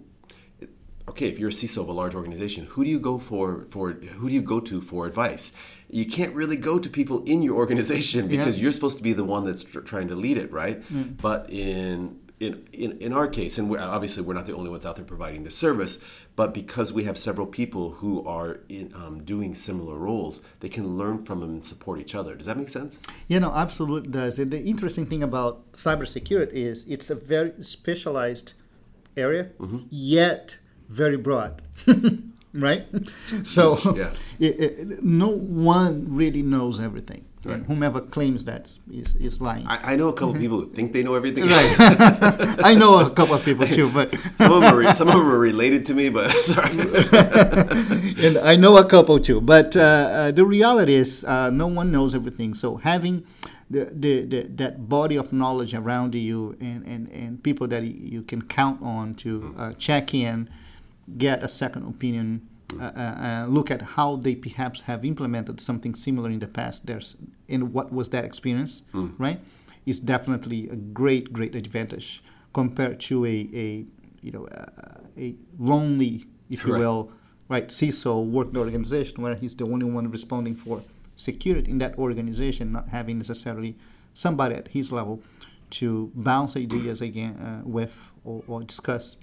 okay, 1.12 1.28
if 1.28 1.38
you're 1.39 1.50
a 1.50 1.54
CISO 1.54 1.82
of 1.82 1.89
a 1.89 1.93
large 1.93 2.15
organization, 2.15 2.65
who 2.71 2.84
do 2.84 2.89
you 2.89 3.00
go 3.00 3.17
for 3.19 3.67
for 3.69 3.91
who 3.91 4.28
do 4.30 4.34
you 4.34 4.41
go 4.41 4.60
to 4.60 4.82
for 4.82 5.06
advice? 5.06 5.54
You 5.89 6.06
can't 6.06 6.34
really 6.34 6.56
go 6.56 6.80
to 6.80 6.89
people 6.89 7.24
in 7.26 7.41
your 7.41 7.56
organization 7.56 8.28
because 8.36 8.56
Yeah. 8.56 8.63
you're 8.63 8.71
supposed 8.71 8.97
to 8.97 9.04
be 9.04 9.13
the 9.13 9.26
one 9.26 9.45
that's 9.45 9.63
tr- 9.63 9.82
trying 9.82 10.08
to 10.08 10.15
lead 10.15 10.38
it, 10.38 10.52
right? 10.52 10.78
But 11.21 11.50
in 11.50 12.19
in, 12.41 12.65
in, 12.74 12.97
in 13.06 13.13
our 13.13 13.28
case, 13.28 13.60
and 13.60 13.69
we're, 13.69 13.80
obviously 13.80 14.24
we're 14.24 14.34
not 14.34 14.47
the 14.47 14.56
only 14.56 14.71
ones 14.71 14.84
out 14.84 14.95
there 14.95 15.06
providing 15.06 15.43
the 15.43 15.52
service, 15.52 16.04
but 16.36 16.56
because 16.56 16.91
we 16.91 17.04
have 17.04 17.15
several 17.15 17.45
people 17.45 17.91
who 17.91 18.26
are 18.26 18.62
in, 18.67 18.91
um, 18.95 19.24
doing 19.24 19.54
similar 19.54 19.95
roles, 19.95 20.41
they 20.60 20.67
can 20.69 20.97
learn 20.97 21.24
from 21.24 21.41
them 21.41 21.52
and 21.52 21.63
support 21.63 22.00
each 22.00 22.15
other. 22.15 22.34
Does 22.36 22.47
that 22.47 22.58
make 22.58 22.69
sense? 22.69 22.97
You 23.28 23.39
know, 23.39 23.52
absolutely 23.54 24.12
does. 24.12 24.39
And 24.39 24.50
the 24.50 24.63
interesting 24.63 25.06
thing 25.06 25.21
about 25.21 25.71
cybersecurity 25.74 26.54
is 26.54 26.84
it's 26.86 27.12
a 27.12 27.15
very 27.15 27.52
specialized 27.62 28.54
area, 29.15 29.52
mm-hmm. 29.60 29.82
yet 29.89 30.58
very 30.91 31.17
broad. 31.17 31.62
right? 32.54 32.86
So, 33.43 33.80
yeah. 33.95 34.13
it, 34.39 34.60
it, 34.60 35.04
no 35.04 35.30
one 35.30 36.06
really 36.10 36.43
knows 36.43 36.80
everything. 36.80 37.25
Right. 37.43 37.56
And 37.56 37.65
whomever 37.65 38.01
claims 38.01 38.43
that 38.43 38.71
is, 38.91 39.15
is 39.15 39.41
lying. 39.41 39.65
I, 39.65 39.93
I 39.93 39.95
know 39.95 40.10
a 40.10 40.13
couple 40.13 40.34
mm-hmm. 40.34 40.41
people 40.41 40.60
who 40.60 40.69
think 40.73 40.93
they 40.93 41.01
know 41.01 41.15
everything. 41.15 41.45
Right. 41.47 41.75
I 42.63 42.75
know 42.75 42.99
a 42.99 43.10
couple 43.10 43.34
of 43.34 43.43
people 43.43 43.65
too, 43.65 43.89
but 43.89 44.13
some 44.36 44.51
of 44.51 44.62
them 44.62 44.75
are, 44.75 44.93
some 44.93 45.08
of 45.08 45.15
them 45.15 45.27
are 45.27 45.39
related 45.39 45.84
to 45.88 45.95
me. 45.95 46.10
But 46.10 46.30
sorry. 46.45 46.69
and 48.23 48.38
I 48.38 48.58
know 48.58 48.77
a 48.77 48.86
couple 48.86 49.19
too, 49.19 49.41
but 49.41 49.75
uh, 49.75 49.80
uh, 49.80 50.32
the 50.32 50.45
reality 50.45 50.93
is 50.93 51.25
uh, 51.25 51.49
no 51.49 51.65
one 51.65 51.89
knows 51.89 52.13
everything. 52.13 52.54
So 52.54 52.75
having 52.75 53.25
the, 53.71 53.86
the, 53.86 54.25
the, 54.25 54.41
that 54.58 54.88
body 54.88 55.15
of 55.15 55.34
knowledge 55.34 55.73
around 55.73 56.13
you 56.13 56.58
and, 56.60 56.86
and, 56.86 57.08
and 57.12 57.41
people 57.41 57.67
that 57.69 57.84
you 57.84 58.21
can 58.21 58.43
count 58.43 58.84
on 58.84 59.15
to 59.15 59.56
uh, 59.58 59.73
check 59.73 60.13
in, 60.13 60.47
get 61.17 61.43
a 61.43 61.47
second 61.47 61.88
opinion 61.88 62.47
uh, 62.80 62.84
uh, 62.84 63.00
uh, 63.00 63.45
look 63.50 63.69
at 63.69 63.82
how 63.82 64.15
they 64.15 64.36
perhaps 64.36 64.82
have 64.82 65.04
implemented 65.04 65.60
something 65.60 65.93
similar 65.93 66.30
in 66.30 66.39
the 66.39 66.47
past. 66.47 66.86
There's 66.86 67.17
in 67.47 67.74
what 67.74 67.91
was 67.91 68.10
that 68.12 68.24
experience, 68.24 68.84
mm. 68.93 69.13
right? 69.17 69.39
Is 69.86 70.00
definitely 70.00 70.69
a 70.69 70.76
great, 70.76 71.34
great 71.34 71.56
advantage 71.56 72.24
compared 72.54 73.00
to 73.02 73.26
a, 73.26 73.50
a 73.54 73.86
you 74.21 74.32
know 74.32 74.47
a, 74.52 75.02
a 75.17 75.36
lonely, 75.60 76.28
if 76.50 76.65
you 76.65 76.74
will, 76.74 77.12
right 77.50 77.67
CISO 77.67 78.26
work 78.26 78.56
organization 78.56 79.21
where 79.21 79.36
he's 79.36 79.56
the 79.56 79.65
only 79.65 79.86
one 79.86 80.10
responding 80.10 80.56
for 80.56 80.82
security 81.15 81.69
in 81.69 81.80
that 81.80 81.97
organization, 81.97 82.71
not 82.71 82.89
having 82.89 83.17
necessarily 83.17 83.76
somebody 84.13 84.56
at 84.56 84.69
his 84.69 84.91
level 84.91 85.21
to 85.71 86.12
bounce 86.15 86.56
ideas 86.58 87.02
again 87.02 87.34
uh, 87.38 87.62
with 87.65 88.12
or, 88.24 88.43
or, 88.47 88.62
discuss 88.62 89.17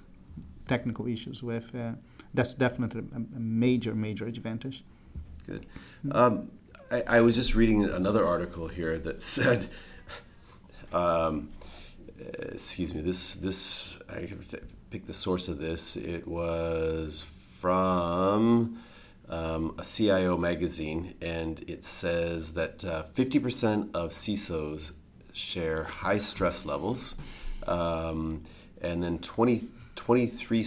technical 0.69 1.07
issues 1.07 1.43
with. 1.43 1.75
Uh, 1.75 1.93
that's 2.35 2.55
definitely 2.55 3.03
a, 3.15 3.41
major, 3.41 3.95
major 3.95 4.27
advantage. 4.27 4.85
Good. 5.47 5.67
Um, 6.13 6.51
I, 6.91 7.03
I, 7.07 7.21
was 7.23 7.35
just 7.35 7.55
reading 7.55 7.85
another 7.85 8.25
article 8.25 8.69
here 8.69 8.99
that 8.99 9.23
said, 9.23 9.67
um, 10.93 11.51
excuse 12.53 12.95
me, 12.95 13.01
this 13.01 13.37
this 13.37 13.99
I 14.11 14.21
have 14.21 14.49
to 14.51 14.61
pick 14.91 15.07
the 15.07 15.15
source 15.15 15.49
of 15.49 15.59
this. 15.59 15.97
It 15.97 16.29
was 16.29 17.25
from 17.61 18.79
um, 19.29 19.75
a 19.79 19.85
CIO 19.85 20.37
magazine, 20.37 21.15
and 21.21 21.65
it 21.69 21.85
says 21.85 22.55
that 22.55 22.85
uh, 22.85 23.05
50% 23.15 23.91
of 23.95 24.11
CISOs 24.11 24.93
share 25.33 25.85
high 25.85 26.19
stress 26.19 26.65
levels, 26.65 27.17
um, 27.67 28.43
and 28.81 29.03
then 29.03 29.19
20, 29.19 29.69
23 30.09 30.65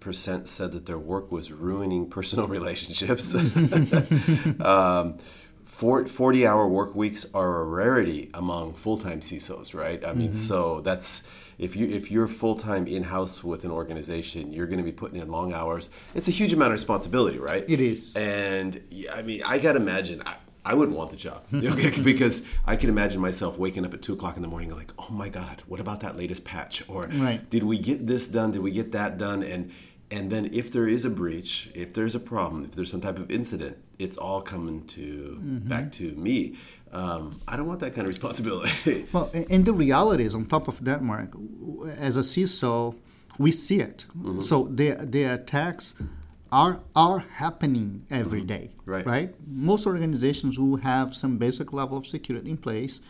percent 0.00 0.46
said 0.46 0.72
that 0.72 0.84
their 0.84 0.98
work 0.98 1.32
was 1.32 1.50
ruining 1.50 2.10
personal 2.10 2.46
relationships. 2.58 3.34
um, 4.60 5.16
40 5.64 6.46
hour 6.46 6.68
work 6.68 6.94
weeks 6.94 7.24
are 7.32 7.62
a 7.62 7.64
rarity 7.64 8.28
among 8.34 8.74
full-time 8.74 9.22
CISOs, 9.22 9.74
right? 9.74 10.06
I 10.06 10.12
mean, 10.12 10.28
mm-hmm. 10.28 10.32
so 10.32 10.82
that's 10.82 11.26
if 11.56 11.74
you 11.74 11.88
if 11.88 12.10
you're 12.10 12.28
full-time 12.28 12.86
in-house 12.86 13.42
with 13.42 13.64
an 13.64 13.70
organization, 13.70 14.52
you're 14.52 14.66
going 14.66 14.76
to 14.76 14.84
be 14.84 14.92
putting 14.92 15.18
in 15.18 15.30
long 15.30 15.54
hours. 15.54 15.88
It's 16.14 16.28
a 16.28 16.30
huge 16.30 16.52
amount 16.52 16.72
of 16.72 16.74
responsibility, 16.74 17.38
right? 17.38 17.64
It 17.66 17.80
is. 17.80 18.14
And 18.14 18.78
I 19.10 19.22
mean, 19.22 19.42
I 19.46 19.58
got 19.58 19.72
to 19.72 19.78
imagine 19.78 20.22
I, 20.26 20.34
I 20.64 20.74
wouldn't 20.74 20.96
want 20.96 21.10
the 21.10 21.16
job 21.16 21.44
okay? 21.54 22.00
because 22.02 22.44
I 22.66 22.76
can 22.76 22.88
imagine 22.88 23.20
myself 23.20 23.58
waking 23.58 23.84
up 23.84 23.94
at 23.94 24.02
two 24.02 24.12
o'clock 24.12 24.36
in 24.36 24.42
the 24.42 24.48
morning, 24.48 24.70
like, 24.70 24.92
"Oh 24.98 25.10
my 25.10 25.28
God, 25.28 25.62
what 25.66 25.80
about 25.80 26.00
that 26.00 26.16
latest 26.16 26.44
patch?" 26.44 26.82
Or, 26.88 27.06
right. 27.06 27.48
"Did 27.50 27.64
we 27.64 27.78
get 27.78 28.06
this 28.06 28.28
done? 28.28 28.52
Did 28.52 28.62
we 28.62 28.70
get 28.70 28.92
that 28.92 29.18
done?" 29.18 29.42
And 29.42 29.72
and 30.12 30.30
then 30.30 30.50
if 30.52 30.70
there 30.70 30.86
is 30.86 31.04
a 31.04 31.10
breach 31.10 31.70
if 31.74 31.94
there's 31.94 32.14
a 32.14 32.20
problem 32.20 32.64
if 32.64 32.72
there's 32.72 32.90
some 32.90 33.00
type 33.00 33.18
of 33.18 33.30
incident 33.30 33.76
it's 33.98 34.18
all 34.18 34.42
coming 34.42 34.84
to 34.86 35.38
mm-hmm. 35.40 35.68
back 35.68 35.90
to 35.90 36.12
me 36.12 36.54
um, 36.92 37.34
i 37.48 37.56
don't 37.56 37.66
want 37.66 37.80
that 37.80 37.94
kind 37.94 38.02
of 38.02 38.08
responsibility 38.08 39.06
well 39.12 39.30
and 39.32 39.64
the 39.64 39.72
reality 39.72 40.24
is 40.24 40.34
on 40.34 40.44
top 40.44 40.68
of 40.68 40.84
that 40.84 41.02
mark 41.02 41.30
as 41.98 42.16
a 42.16 42.20
ciso 42.20 42.94
we 43.38 43.50
see 43.50 43.80
it 43.80 44.04
mm-hmm. 44.16 44.40
so 44.42 44.64
the, 44.64 44.90
the 45.00 45.24
attacks 45.24 45.94
are 46.52 46.80
are 46.94 47.20
happening 47.20 48.06
every 48.10 48.40
mm-hmm. 48.40 48.46
day, 48.46 48.70
right. 48.84 49.06
right 49.06 49.34
most 49.48 49.86
organizations 49.86 50.58
will 50.58 50.76
have 50.76 51.16
some 51.16 51.38
basic 51.38 51.72
level 51.72 51.96
of 51.96 52.06
security 52.06 52.50
in 52.50 52.56
place 52.56 53.00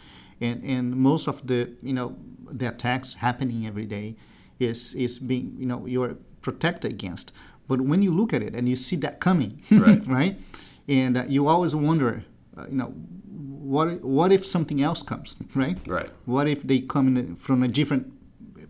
and 0.41 0.63
and 0.65 0.97
most 0.97 1.29
of 1.29 1.47
the 1.47 1.71
you 1.83 1.93
know 1.93 2.17
the 2.51 2.69
attacks 2.69 3.15
happening 3.15 3.67
every 3.67 3.87
day 3.87 4.17
is 4.59 4.95
is 4.95 5.19
being 5.19 5.55
you 5.59 5.67
know 5.67 5.87
you're 5.87 6.17
protected 6.43 6.91
against. 6.91 7.33
But 7.69 7.81
when 7.81 8.03
you 8.03 8.13
look 8.13 8.33
at 8.33 8.43
it 8.43 8.55
and 8.55 8.69
you 8.69 8.77
see 8.77 8.97
that 8.97 9.21
coming, 9.21 9.63
right, 9.71 10.07
right? 10.07 10.41
and 10.89 11.17
uh, 11.17 11.25
you 11.29 11.47
always 11.47 11.75
wonder, 11.75 12.25
uh, 12.57 12.67
you 12.69 12.77
know, 12.77 12.87
what 12.87 14.03
what 14.03 14.33
if 14.33 14.45
something 14.45 14.83
else 14.83 15.03
comes, 15.03 15.37
right? 15.55 15.79
Right. 15.87 16.11
What 16.27 16.49
if 16.49 16.63
they 16.63 16.81
come 16.81 17.17
in, 17.17 17.37
from 17.37 17.63
a 17.63 17.69
different 17.69 18.13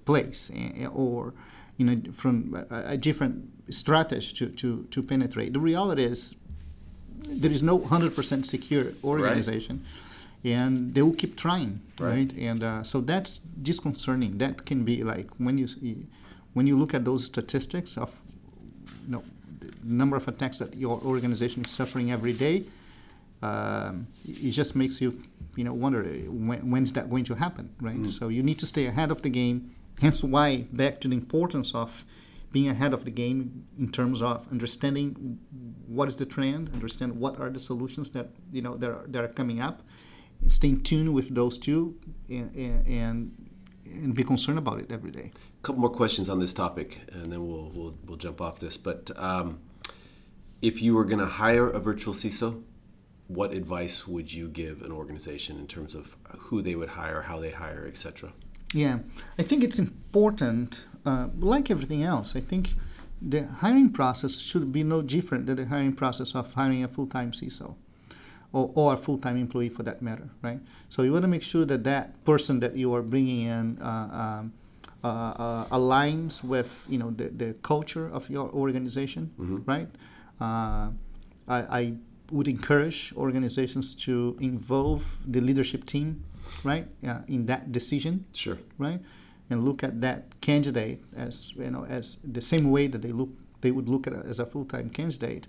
place 0.05 0.51
eh, 0.55 0.87
or 0.87 1.35
you 1.77 1.87
know 1.87 2.13
from 2.13 2.67
a, 2.71 2.93
a 2.93 2.97
different 2.97 3.49
strategy 3.71 4.35
to, 4.37 4.49
to, 4.49 4.85
to 4.91 5.03
penetrate? 5.03 5.53
The 5.53 5.61
reality 5.61 6.05
is 6.05 6.35
there 7.25 7.51
is 7.51 7.63
no 7.63 7.79
100% 7.79 8.45
secure 8.45 8.87
organization. 9.05 9.79
Right 9.79 9.89
and 10.45 10.95
they 10.95 11.03
will 11.03 11.15
keep 11.15 11.37
trying, 11.37 11.81
right? 11.99 12.11
right? 12.11 12.33
And 12.33 12.63
uh, 12.63 12.83
so 12.83 13.01
that's 13.01 13.39
disconcerting. 13.39 14.39
That 14.39 14.67
can 14.67 14.85
be 14.85 15.05
like 15.05 15.29
when 15.39 15.59
you 15.59 15.69
when 16.53 16.67
you 16.67 16.77
look 16.77 16.95
at 16.95 17.05
those 17.05 17.25
statistics 17.25 17.97
of 17.97 18.11
you 19.07 19.13
know, 19.13 19.25
the 19.61 19.73
number 19.85 20.17
of 20.17 20.27
attacks 20.29 20.59
that 20.59 20.75
your 20.75 21.01
organization 21.05 21.65
is 21.65 21.71
suffering 21.71 22.13
every 22.13 22.33
day, 22.33 22.65
um, 23.43 24.07
it 24.27 24.51
just 24.51 24.75
makes 24.75 25.01
you 25.01 25.19
you 25.55 25.65
know 25.65 25.75
wonder 25.75 26.03
when, 26.03 26.71
when's 26.71 26.93
that 26.93 27.09
going 27.09 27.25
to 27.25 27.35
happen, 27.35 27.71
right? 27.81 27.97
Mm. 27.97 28.11
So 28.11 28.29
you 28.29 28.43
need 28.43 28.59
to 28.59 28.67
stay 28.67 28.87
ahead 28.87 29.11
of 29.11 29.23
the 29.23 29.31
game. 29.31 29.75
Hence, 30.01 30.25
why 30.25 30.67
back 30.73 31.01
to 31.03 31.09
the 31.09 31.15
importance 31.15 31.73
of 31.75 32.05
being 32.53 32.69
ahead 32.69 32.93
of 32.93 33.05
the 33.05 33.11
game 33.11 33.67
in 33.79 33.91
terms 33.91 34.23
of 34.23 34.47
understanding 34.51 35.39
what 35.87 36.09
is 36.09 36.17
the 36.17 36.27
trend, 36.27 36.71
understand 36.73 37.19
what 37.19 37.41
are 37.41 37.51
the 37.51 37.59
solutions 37.59 38.11
that 38.11 38.29
you 38.51 38.63
know 38.63 38.77
that 38.77 38.91
are, 38.91 39.05
that 39.09 39.25
are 39.25 39.29
coming 39.29 39.61
up, 39.61 39.83
staying 40.47 40.83
tuned 40.83 41.13
with 41.13 41.35
those 41.35 41.59
two, 41.59 41.99
and, 42.29 42.55
and 42.87 43.49
and 43.87 44.15
be 44.15 44.25
concerned 44.25 44.59
about 44.59 44.81
it 44.81 44.91
every 44.91 45.11
day. 45.11 45.31
A 45.35 45.63
couple 45.63 45.81
more 45.81 45.91
questions 45.91 46.29
on 46.29 46.39
this 46.39 46.55
topic, 46.55 47.01
and 47.13 47.33
then 47.33 47.47
we'll 47.47 47.71
we'll, 47.75 47.95
we'll 48.07 48.17
jump 48.17 48.41
off 48.41 48.61
this. 48.61 48.77
But 48.77 49.11
um, 49.17 49.61
if 50.61 50.83
you 50.83 50.95
were 50.95 51.05
going 51.05 51.19
to 51.19 51.27
hire 51.27 51.69
a 51.69 51.81
virtual 51.81 52.15
CISO, 52.15 52.63
what 53.29 53.53
advice 53.53 54.07
would 54.07 54.33
you 54.33 54.49
give 54.49 54.83
an 54.83 54.93
organization 54.93 55.59
in 55.59 55.67
terms 55.67 55.95
of 55.95 56.17
who 56.39 56.63
they 56.63 56.75
would 56.75 56.91
hire, 56.91 57.23
how 57.23 57.41
they 57.41 57.51
hire, 57.51 57.87
etc.? 57.87 58.33
Yeah, 58.75 59.01
I 59.39 59.43
think 59.43 59.63
it's 59.65 59.79
important. 59.79 60.85
Uh, 61.05 61.29
like 61.39 61.71
everything 61.71 62.03
else, 62.03 62.37
I 62.37 62.41
think 62.41 62.75
the 63.21 63.45
hiring 63.47 63.91
process 63.91 64.39
should 64.39 64.73
be 64.73 64.83
no 64.83 65.03
different 65.03 65.47
than 65.47 65.57
the 65.57 65.67
hiring 65.67 65.95
process 65.95 66.35
of 66.35 66.53
hiring 66.55 66.83
a 66.85 66.89
full-time 66.89 67.33
CISO 67.33 67.75
or, 68.53 68.71
or 68.75 68.95
a 68.95 68.97
full-time 68.97 69.37
employee 69.37 69.69
for 69.69 69.83
that 69.83 70.03
matter, 70.03 70.29
right? 70.43 70.61
So 70.89 71.03
you 71.03 71.13
want 71.13 71.23
to 71.23 71.29
make 71.29 71.43
sure 71.43 71.65
that 71.65 71.85
that 71.85 72.25
person 72.25 72.61
that 72.61 72.77
you 72.77 72.95
are 72.95 73.03
bringing 73.03 73.47
in 73.47 73.79
uh, 73.81 74.41
um, 74.41 74.53
uh, 75.05 75.07
uh, 75.07 75.65
aligns 75.67 76.45
with 76.45 76.85
you 76.89 76.99
know 76.99 77.11
the, 77.11 77.25
the 77.29 77.55
culture 77.63 78.09
of 78.09 78.31
your 78.31 78.49
organization, 78.51 79.33
mm-hmm. 79.39 79.59
right? 79.67 79.89
Uh, 80.41 80.91
I, 81.49 81.81
I, 81.81 81.95
would 82.31 82.49
encourage 82.49 83.13
organizations 83.15 83.95
to 83.95 84.39
involve 84.41 85.19
the 85.27 85.39
leadership 85.39 85.85
team, 85.85 86.25
right, 86.65 86.87
uh, 87.07 87.19
in 87.29 87.45
that 87.45 87.73
decision. 87.73 88.25
Sure. 88.33 88.59
Right, 88.79 89.01
and 89.53 89.65
look 89.65 89.85
at 89.85 90.01
that 90.01 90.41
candidate 90.41 91.01
as 91.17 91.53
you 91.57 91.71
know 91.71 91.85
as 91.85 92.17
the 92.25 92.41
same 92.41 92.71
way 92.71 92.87
that 92.89 93.03
they 93.03 93.13
look 93.13 93.31
they 93.61 93.71
would 93.71 93.89
look 93.89 94.07
at 94.09 94.13
it 94.13 94.27
as 94.27 94.39
a 94.39 94.47
full-time 94.47 94.89
candidate 94.91 95.47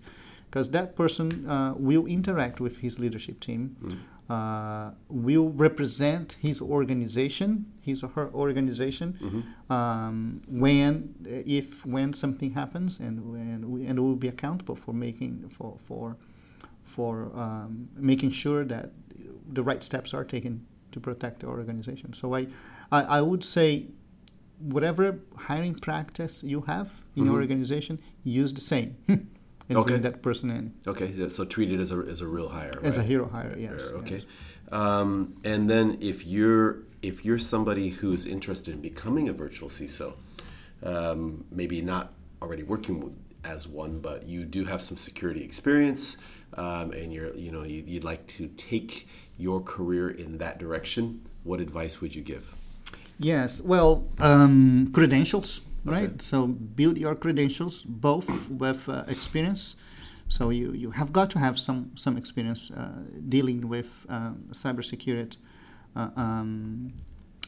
because 0.53 0.69
that 0.69 0.95
person 0.95 1.49
uh, 1.49 1.73
will 1.75 2.05
interact 2.05 2.59
with 2.59 2.77
his 2.77 2.99
leadership 2.99 3.39
team, 3.39 3.75
mm. 3.81 3.97
uh, 4.29 4.91
will 5.09 5.49
represent 5.49 6.37
his 6.39 6.61
organization, 6.61 7.65
his 7.81 8.03
or 8.03 8.09
her 8.09 8.29
organization, 8.35 9.17
mm-hmm. 9.19 9.73
um, 9.73 10.43
when 10.47 11.15
if 11.25 11.83
when 11.87 12.13
something 12.13 12.53
happens, 12.53 12.99
and 12.99 13.15
when 13.31 13.71
we, 13.71 13.87
and 13.87 13.99
will 13.99 14.15
be 14.15 14.27
accountable 14.27 14.75
for 14.75 14.93
making 14.93 15.49
for 15.49 15.79
for 15.87 16.17
for 16.83 17.31
um, 17.33 17.89
making 17.95 18.29
sure 18.29 18.63
that 18.63 18.91
the 19.51 19.63
right 19.63 19.81
steps 19.81 20.13
are 20.13 20.23
taken 20.23 20.67
to 20.91 20.99
protect 20.99 21.39
the 21.39 21.47
organization. 21.47 22.13
So 22.13 22.35
I, 22.35 22.45
I, 22.93 23.01
I 23.17 23.21
would 23.21 23.43
say 23.43 23.87
whatever 24.59 25.19
hiring 25.35 25.75
practice 25.75 26.43
you 26.43 26.61
have 26.61 26.87
in 27.15 27.25
your 27.25 27.35
organization, 27.35 27.99
use 28.23 28.53
the 28.53 28.61
same. 28.61 28.95
and 29.07 29.77
Okay. 29.77 29.93
bring 29.93 30.01
that 30.01 30.21
person 30.21 30.49
in 30.57 30.73
Okay, 30.85 31.09
so 31.29 31.45
treat 31.45 31.71
it 31.71 31.79
as 31.79 31.91
a 31.91 31.97
as 32.13 32.19
a 32.21 32.27
real 32.27 32.49
hire. 32.49 32.77
as 32.83 32.97
a 32.97 32.99
right? 32.99 33.09
hero 33.11 33.25
hire. 33.29 33.55
Yes. 33.57 33.81
Okay. 34.01 34.15
yes. 34.15 34.25
Um, 34.71 35.35
and 35.51 35.69
then 35.69 35.97
if 36.01 36.17
you're 36.33 36.67
if 37.01 37.15
you're 37.25 37.39
somebody 37.39 37.87
who's 37.89 38.25
interested 38.25 38.73
in 38.75 38.81
becoming 38.81 39.25
a 39.29 39.33
virtual 39.33 39.69
CISO, 39.69 40.13
um, 40.83 41.45
maybe 41.51 41.81
not 41.81 42.05
already 42.41 42.63
working 42.63 42.99
with, 42.99 43.13
as 43.55 43.67
one, 43.67 43.99
but 43.99 44.27
you 44.27 44.45
do 44.45 44.65
have 44.65 44.81
some 44.81 44.97
security 44.97 45.43
experience, 45.43 46.17
um, 46.55 46.91
and 46.91 47.13
you're 47.13 47.33
you 47.35 47.51
know 47.51 47.63
you, 47.63 47.83
you'd 47.87 48.03
like 48.11 48.25
to 48.37 48.47
take 48.71 49.07
your 49.37 49.59
career 49.61 50.09
in 50.23 50.37
that 50.39 50.59
direction. 50.59 51.21
What 51.43 51.59
advice 51.61 52.01
would 52.01 52.13
you 52.15 52.21
give? 52.21 52.45
Yes, 53.19 53.61
well, 53.61 54.05
um, 54.19 54.89
credentials, 54.93 55.61
right? 55.85 56.21
So 56.21 56.47
build 56.47 56.97
your 56.97 57.15
credentials 57.15 57.83
both 57.83 58.49
with 58.49 58.89
uh, 58.89 59.03
experience. 59.07 59.75
So 60.29 60.49
you, 60.49 60.71
you 60.73 60.91
have 60.91 61.13
got 61.13 61.29
to 61.31 61.39
have 61.39 61.59
some 61.59 61.91
some 61.95 62.17
experience 62.17 62.71
uh, 62.71 63.03
dealing 63.29 63.69
with 63.69 63.87
um, 64.09 64.45
cybersecurity 64.51 65.37
uh, 65.95 66.09
um, 66.15 66.93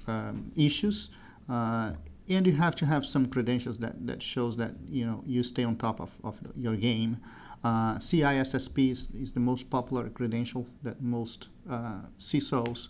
um, 0.07 0.51
issues, 0.55 1.09
uh, 1.49 1.93
and 2.29 2.45
you 2.45 2.53
have 2.53 2.75
to 2.75 2.85
have 2.85 3.05
some 3.05 3.25
credentials 3.25 3.79
that, 3.79 4.05
that 4.05 4.21
shows 4.21 4.55
that 4.57 4.73
you 4.87 5.05
know 5.05 5.23
you 5.25 5.41
stay 5.41 5.63
on 5.63 5.77
top 5.77 5.99
of, 5.99 6.11
of 6.23 6.37
your 6.55 6.75
game. 6.75 7.17
Uh, 7.63 7.95
CISSP 7.95 8.91
is, 8.91 9.07
is 9.19 9.33
the 9.33 9.39
most 9.39 9.71
popular 9.71 10.07
credential 10.09 10.67
that 10.83 11.01
most 11.01 11.47
uh, 11.67 12.01
CISOs 12.19 12.89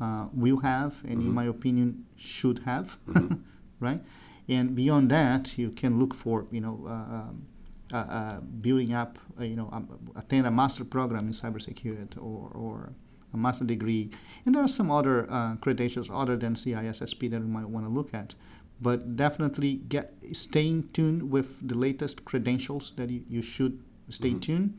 uh, 0.00 0.26
will 0.32 0.58
have, 0.58 0.96
and 1.04 1.20
in 1.20 1.32
my 1.32 1.44
opinion, 1.44 2.04
should 2.16 2.60
have, 2.60 2.98
right? 3.80 4.00
And 4.48 4.74
beyond 4.74 5.10
that, 5.10 5.58
you 5.58 5.70
can 5.70 5.98
look 5.98 6.14
for, 6.14 6.46
you 6.50 6.60
know, 6.60 6.84
uh, 6.86 6.90
um, 6.90 7.46
uh, 7.92 7.96
uh, 7.96 8.40
building 8.40 8.94
up, 8.94 9.18
uh, 9.40 9.44
you 9.44 9.56
know, 9.56 9.68
um, 9.72 9.88
attend 10.16 10.46
a 10.46 10.50
master 10.50 10.84
program 10.84 11.26
in 11.26 11.32
cybersecurity 11.32 12.16
or, 12.18 12.50
or 12.54 12.92
a 13.32 13.36
master 13.36 13.64
degree. 13.64 14.10
And 14.44 14.54
there 14.54 14.62
are 14.62 14.68
some 14.68 14.90
other 14.90 15.26
uh, 15.30 15.56
credentials 15.56 16.10
other 16.10 16.36
than 16.36 16.54
CISSP 16.54 17.30
that 17.30 17.40
you 17.40 17.46
might 17.46 17.68
want 17.68 17.86
to 17.86 17.90
look 17.90 18.14
at. 18.14 18.34
But 18.80 19.16
definitely 19.16 19.74
get 19.88 20.14
stay 20.32 20.68
in 20.68 20.88
tune 20.92 21.30
with 21.30 21.66
the 21.66 21.76
latest 21.76 22.24
credentials 22.24 22.92
that 22.96 23.10
you, 23.10 23.24
you 23.28 23.42
should 23.42 23.82
stay 24.08 24.34
tuned 24.34 24.78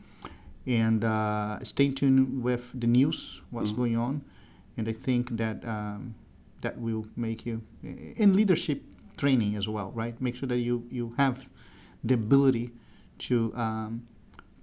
and 0.66 1.04
uh, 1.04 1.60
stay 1.64 1.88
in 1.88 1.96
tune 1.96 2.42
with 2.42 2.70
the 2.80 2.88
news, 2.88 3.42
what's 3.50 3.72
going 3.72 3.98
on, 3.98 4.24
and 4.78 4.88
I 4.88 4.94
think 4.94 5.38
that 5.38 5.66
um, 5.66 6.16
that 6.62 6.80
will 6.80 7.06
make 7.16 7.46
you 7.46 7.62
in 7.82 8.36
leadership 8.36 8.82
training 9.18 9.56
as 9.56 9.68
well, 9.68 9.92
right? 9.92 10.20
Make 10.22 10.36
sure 10.36 10.48
that 10.48 10.60
you 10.60 10.88
you 10.90 11.14
have 11.18 11.50
the 12.04 12.14
ability 12.14 12.72
to 13.20 13.54
um, 13.56 14.08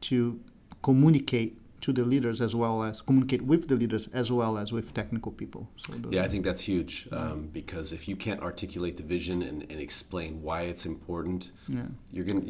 to 0.02 0.40
communicate 0.82 1.58
to 1.86 1.92
the 1.92 2.04
leaders 2.04 2.40
as 2.40 2.52
well 2.52 2.82
as 2.82 3.00
communicate 3.00 3.42
with 3.42 3.68
the 3.68 3.76
leaders 3.76 4.08
as 4.08 4.32
well 4.32 4.58
as 4.58 4.72
with 4.72 4.92
technical 4.92 5.30
people. 5.30 5.62
So 5.76 5.94
Yeah, 6.10 6.24
I 6.24 6.28
think 6.28 6.42
that's 6.44 6.62
huge 6.72 7.06
um, 7.12 7.48
because 7.52 7.92
if 7.92 8.08
you 8.08 8.16
can't 8.16 8.40
articulate 8.42 8.96
the 8.96 9.04
vision 9.04 9.40
and, 9.48 9.58
and 9.70 9.78
explain 9.88 10.42
why 10.42 10.62
it's 10.62 10.84
important, 10.84 11.52
Yeah. 11.68 11.86
you're 12.12 12.24
gonna 12.30 12.44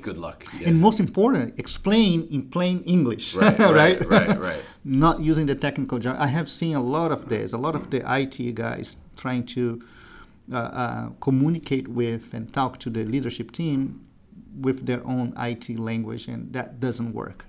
good 0.08 0.18
luck. 0.26 0.38
Yeah. 0.60 0.68
And 0.68 0.74
most 0.88 1.00
important, 1.00 1.58
explain 1.58 2.28
in 2.36 2.42
plain 2.56 2.76
English, 2.96 3.34
Right, 3.34 3.58
right, 3.82 3.98
right, 4.14 4.38
right. 4.50 4.62
Not 5.04 5.20
using 5.30 5.46
the 5.46 5.54
technical 5.66 5.98
jargon. 5.98 6.20
I 6.20 6.30
have 6.38 6.48
seen 6.60 6.74
a 6.76 6.82
lot 6.96 7.10
of 7.16 7.20
this, 7.32 7.54
a 7.54 7.60
lot 7.66 7.74
of 7.80 7.84
the 7.92 8.00
IT 8.20 8.36
guys 8.64 8.98
trying 9.22 9.44
to 9.56 9.62
uh, 10.52 10.56
uh, 10.56 11.08
communicate 11.26 11.88
with 11.88 12.24
and 12.36 12.52
talk 12.52 12.78
to 12.84 12.90
the 12.90 13.04
leadership 13.14 13.48
team 13.52 13.78
with 14.66 14.78
their 14.84 15.02
own 15.06 15.32
IT 15.50 15.66
language, 15.90 16.24
and 16.28 16.52
that 16.52 16.78
doesn't 16.78 17.12
work. 17.14 17.46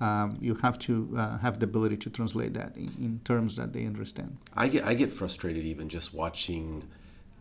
Um, 0.00 0.38
you 0.40 0.54
have 0.56 0.78
to 0.80 1.14
uh, 1.16 1.38
have 1.38 1.58
the 1.60 1.64
ability 1.64 1.98
to 1.98 2.10
translate 2.10 2.54
that 2.54 2.74
in, 2.76 2.90
in 3.00 3.20
terms 3.24 3.56
that 3.56 3.72
they 3.74 3.84
understand. 3.84 4.38
I 4.56 4.68
get 4.68 4.84
I 4.86 4.94
get 4.94 5.12
frustrated 5.12 5.64
even 5.64 5.88
just 5.90 6.14
watching 6.14 6.84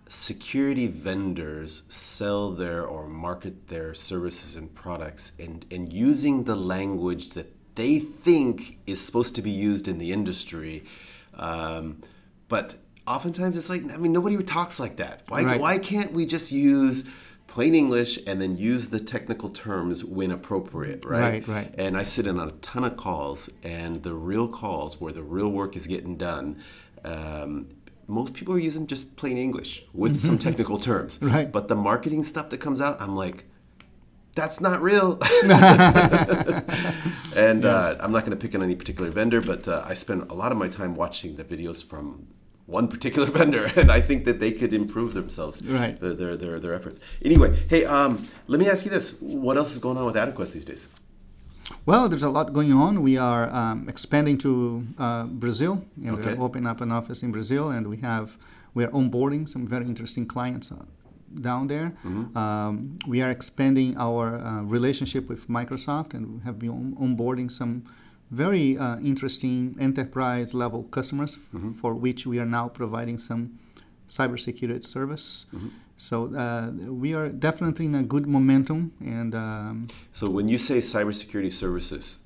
security 0.10 0.88
vendors 0.88 1.84
sell 1.90 2.52
their 2.52 2.84
or 2.84 3.08
market 3.08 3.68
their 3.70 3.94
services 3.94 4.56
and 4.56 4.74
products 4.74 5.34
and, 5.40 5.66
and 5.72 5.94
using 5.94 6.44
the 6.46 6.56
language 6.56 7.32
that 7.32 7.54
they 7.76 8.00
think 8.00 8.80
is 8.88 9.00
supposed 9.00 9.36
to 9.36 9.42
be 9.42 9.52
used 9.52 9.88
in 9.88 10.00
the 10.00 10.12
industry. 10.12 10.84
Um, 11.36 12.02
but 12.48 12.76
oftentimes 13.06 13.56
it's 13.56 13.70
like, 13.70 13.82
I 13.94 13.98
mean, 13.98 14.12
nobody 14.12 14.36
talks 14.44 14.80
like 14.80 14.98
that. 14.98 15.22
Why, 15.28 15.44
Right. 15.44 15.62
why 15.62 15.78
can't 15.78 16.12
we 16.12 16.26
just 16.26 16.52
use 16.52 17.08
plain 17.50 17.76
English 17.76 18.20
and 18.26 18.42
then 18.42 18.58
use 18.58 18.90
the 18.90 19.00
technical 19.00 19.50
terms 19.50 20.06
when 20.06 20.32
appropriate, 20.32 21.04
right? 21.04 21.20
Right, 21.20 21.48
right. 21.48 21.76
And 21.78 21.98
I 21.98 22.04
sit 22.04 22.28
in 22.28 22.40
on 22.40 22.50
a 22.50 22.54
ton 22.54 22.84
of 22.84 22.96
calls, 22.96 23.50
and 23.64 24.04
the 24.04 24.14
real 24.14 24.48
calls 24.48 25.02
where 25.02 25.12
the 25.12 25.24
real 25.24 25.50
work 25.50 25.76
is 25.76 25.88
getting 25.88 26.16
done, 26.16 26.62
um, 27.04 27.68
most 28.08 28.34
people 28.34 28.54
are 28.54 28.60
using 28.60 28.88
just 28.88 29.16
plain 29.16 29.38
English 29.38 29.84
with 29.94 30.18
some 30.18 30.38
technical 30.48 30.78
terms. 30.78 31.20
Right. 31.22 31.52
But 31.52 31.68
the 31.68 31.76
marketing 31.76 32.24
stuff 32.24 32.50
that 32.52 32.60
comes 32.60 32.80
out, 32.80 33.02
I'm 33.02 33.16
like, 33.16 33.46
that's 34.36 34.62
not 34.62 34.82
real. 34.82 35.20
and 37.36 37.66
uh, 37.66 37.98
I'm 38.00 38.12
not 38.12 38.26
going 38.26 38.38
to 38.38 38.38
pick 38.38 38.54
on 38.56 38.64
any 38.64 38.76
particular 38.76 39.10
vendor, 39.10 39.42
but 39.42 39.68
uh, 39.68 39.84
I 39.86 39.96
spend 39.96 40.30
a 40.30 40.34
lot 40.34 40.52
of 40.52 40.58
my 40.58 40.70
time 40.70 40.96
watching 40.96 41.36
the 41.36 41.44
videos 41.44 41.84
from 41.84 42.28
one 42.70 42.88
particular 42.88 43.28
vendor, 43.40 43.66
and 43.76 43.92
I 43.92 44.02
think 44.02 44.26
that 44.26 44.40
they 44.40 44.52
could 44.52 44.74
improve 44.74 45.14
themselves, 45.14 45.62
Right. 45.66 46.00
Their 46.00 46.14
their 46.14 46.38
their, 46.38 46.60
their 46.60 46.74
efforts. 46.80 47.00
Anyway, 47.30 47.50
hey, 47.70 47.86
um, 47.86 48.12
let 48.48 48.60
me 48.60 48.68
ask 48.70 48.86
you 48.86 48.92
this: 48.92 49.16
What 49.20 49.58
else 49.58 49.72
is 49.76 49.80
going 49.80 49.98
on 49.98 50.06
with 50.06 50.16
AdeQuest 50.16 50.54
these 50.54 50.66
days? 50.66 50.88
Well, 51.86 52.10
there's 52.10 52.24
a 52.24 52.30
lot 52.30 52.52
going 52.54 52.74
on. 52.74 53.02
We 53.04 53.16
are 53.18 53.50
um, 53.62 53.88
expanding 53.90 54.38
to 54.40 54.52
uh, 54.98 55.24
Brazil, 55.26 55.74
and 56.06 56.16
Okay. 56.16 56.34
we're 56.34 56.44
opening 56.46 56.68
up 56.68 56.82
an 56.82 56.92
office 56.92 57.22
in 57.26 57.32
Brazil, 57.32 57.70
and 57.70 57.88
we 57.88 57.98
have 57.98 58.38
we 58.76 58.84
are 58.86 58.92
onboarding 58.92 59.48
some 59.48 59.64
very 59.68 59.86
interesting 59.86 60.26
clients 60.26 60.72
uh, 60.72 60.76
down 61.42 61.68
there. 61.68 61.94
Um, 62.36 62.98
we 63.08 63.22
are 63.22 63.30
expanding 63.38 63.96
our 63.98 64.26
uh, 64.40 64.62
relationship 64.78 65.30
with 65.30 65.48
Microsoft, 65.48 66.14
and 66.16 66.24
we 66.36 66.40
have 66.48 66.58
been 66.60 66.70
on- 66.70 66.96
onboarding 67.06 67.50
some 67.52 67.84
very 68.32 68.78
uh, 68.78 68.98
interesting 69.00 69.76
enterprise 69.80 70.54
level 70.54 70.84
customers 70.84 71.40
for 71.82 71.94
which 71.94 72.26
we 72.26 72.40
are 72.40 72.46
now 72.46 72.68
providing 72.68 73.18
some 73.18 73.60
cybersecurity 74.08 74.84
service. 74.84 75.46
So 75.98 76.34
uh, 76.34 76.72
we 76.92 77.14
are 77.14 77.28
definitely 77.28 77.86
in 77.86 77.96
a 77.96 78.04
good 78.04 78.26
momentum, 78.26 78.94
and 79.02 79.36
um, 79.36 79.88
So 80.14 80.30
when 80.30 80.48
you 80.48 80.58
say 80.58 80.78
cybersecurity 80.78 81.52
services, 81.52 82.22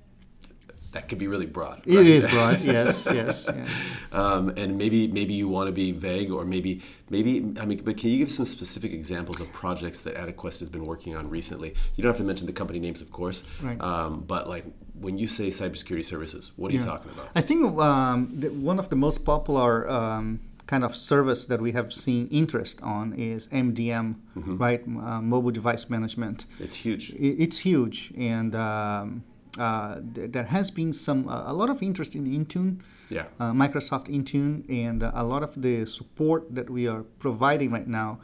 that 0.92 1.10
could 1.10 1.18
be 1.18 1.28
really 1.28 1.48
broad. 1.48 1.82
It 1.86 1.96
right? 1.96 2.06
is 2.06 2.26
broad. 2.28 2.62
yes, 2.64 3.08
yes, 3.08 3.48
yes. 3.48 3.70
um, 4.12 4.54
and 4.58 4.78
maybe 4.78 5.08
maybe 5.08 5.34
you 5.34 5.48
want 5.48 5.68
to 5.68 5.72
be 5.72 5.92
vague, 5.92 6.32
or 6.32 6.46
maybe 6.46 6.82
maybe 7.10 7.54
I 7.60 7.66
mean, 7.66 7.82
but 7.84 7.98
can 7.98 8.12
you 8.12 8.20
give 8.20 8.32
some 8.32 8.46
specific 8.46 8.94
examples 8.94 9.42
of 9.42 9.52
projects 9.52 10.04
that 10.04 10.16
AdeQuest 10.16 10.60
has 10.60 10.70
been 10.70 10.86
working 10.86 11.16
on 11.16 11.28
recently? 11.30 11.74
You 11.96 12.04
don't 12.04 12.12
have 12.12 12.18
to 12.18 12.24
mention 12.24 12.46
the 12.46 12.54
company 12.54 12.80
names, 12.80 13.02
of 13.02 13.12
course. 13.12 13.44
Right. 13.60 13.82
Um, 13.82 14.22
but 14.22 14.48
like 14.48 14.66
when 15.00 15.18
you 15.18 15.28
say 15.28 15.50
cybersecurity 15.50 16.06
services, 16.06 16.52
what 16.56 16.72
are 16.72 16.76
you 16.76 16.84
talking 16.86 17.12
about? 17.12 17.30
I 17.36 17.42
think 17.42 17.66
um, 17.80 18.30
the, 18.40 18.50
one 18.50 18.80
of 18.80 18.90
the 18.90 18.96
most 18.96 19.26
popular 19.26 19.90
um, 19.90 20.40
kind 20.68 20.84
of 20.84 20.96
service 20.96 21.46
that 21.48 21.60
we 21.62 21.72
have 21.74 21.92
seen 21.92 22.28
interest 22.30 22.82
on 22.84 23.14
is 23.14 23.48
MDM, 23.48 24.16
Mm-hmm. 24.38 24.58
right? 24.58 24.82
Uh, 24.88 25.22
mobile 25.22 25.52
device 25.52 25.90
management. 25.90 26.46
It's 26.60 26.76
huge. 26.76 27.12
I- 27.14 27.38
It's 27.46 27.60
huge, 27.60 28.12
and 28.18 28.56
um, 28.56 29.24
uh, 29.60 30.00
th- 30.16 30.32
there 30.32 30.46
has 30.46 30.72
been 30.72 30.92
some 30.94 31.28
uh, 31.28 31.44
a 31.46 31.54
lot 31.54 31.70
of 31.70 31.82
interest 31.84 32.16
in 32.16 32.26
Intune. 32.26 32.80
Yeah. 33.10 33.26
uh, 33.40 33.52
Microsoft 33.52 34.08
Intune, 34.10 34.64
and 34.70 35.04
uh, 35.04 35.12
a 35.14 35.24
lot 35.24 35.44
of 35.44 35.52
the 35.62 35.86
support 35.86 36.56
that 36.56 36.68
we 36.70 36.88
are 36.88 37.04
providing 37.20 37.70
right 37.72 37.88
now 37.88 38.20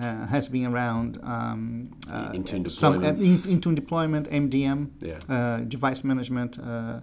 uh, 0.00 0.26
has 0.26 0.48
been 0.48 0.66
around 0.66 1.18
um, 1.22 1.90
uh, 2.10 2.32
Intune 2.32 2.68
some 2.70 3.04
uh, 3.04 3.08
in, 3.08 3.16
Intune 3.16 3.74
deployment, 3.74 4.28
MDM, 4.30 4.88
Yeah. 5.00 5.18
uh, 5.28 5.58
device 5.68 6.02
management 6.04 6.58
uh, 6.58 7.00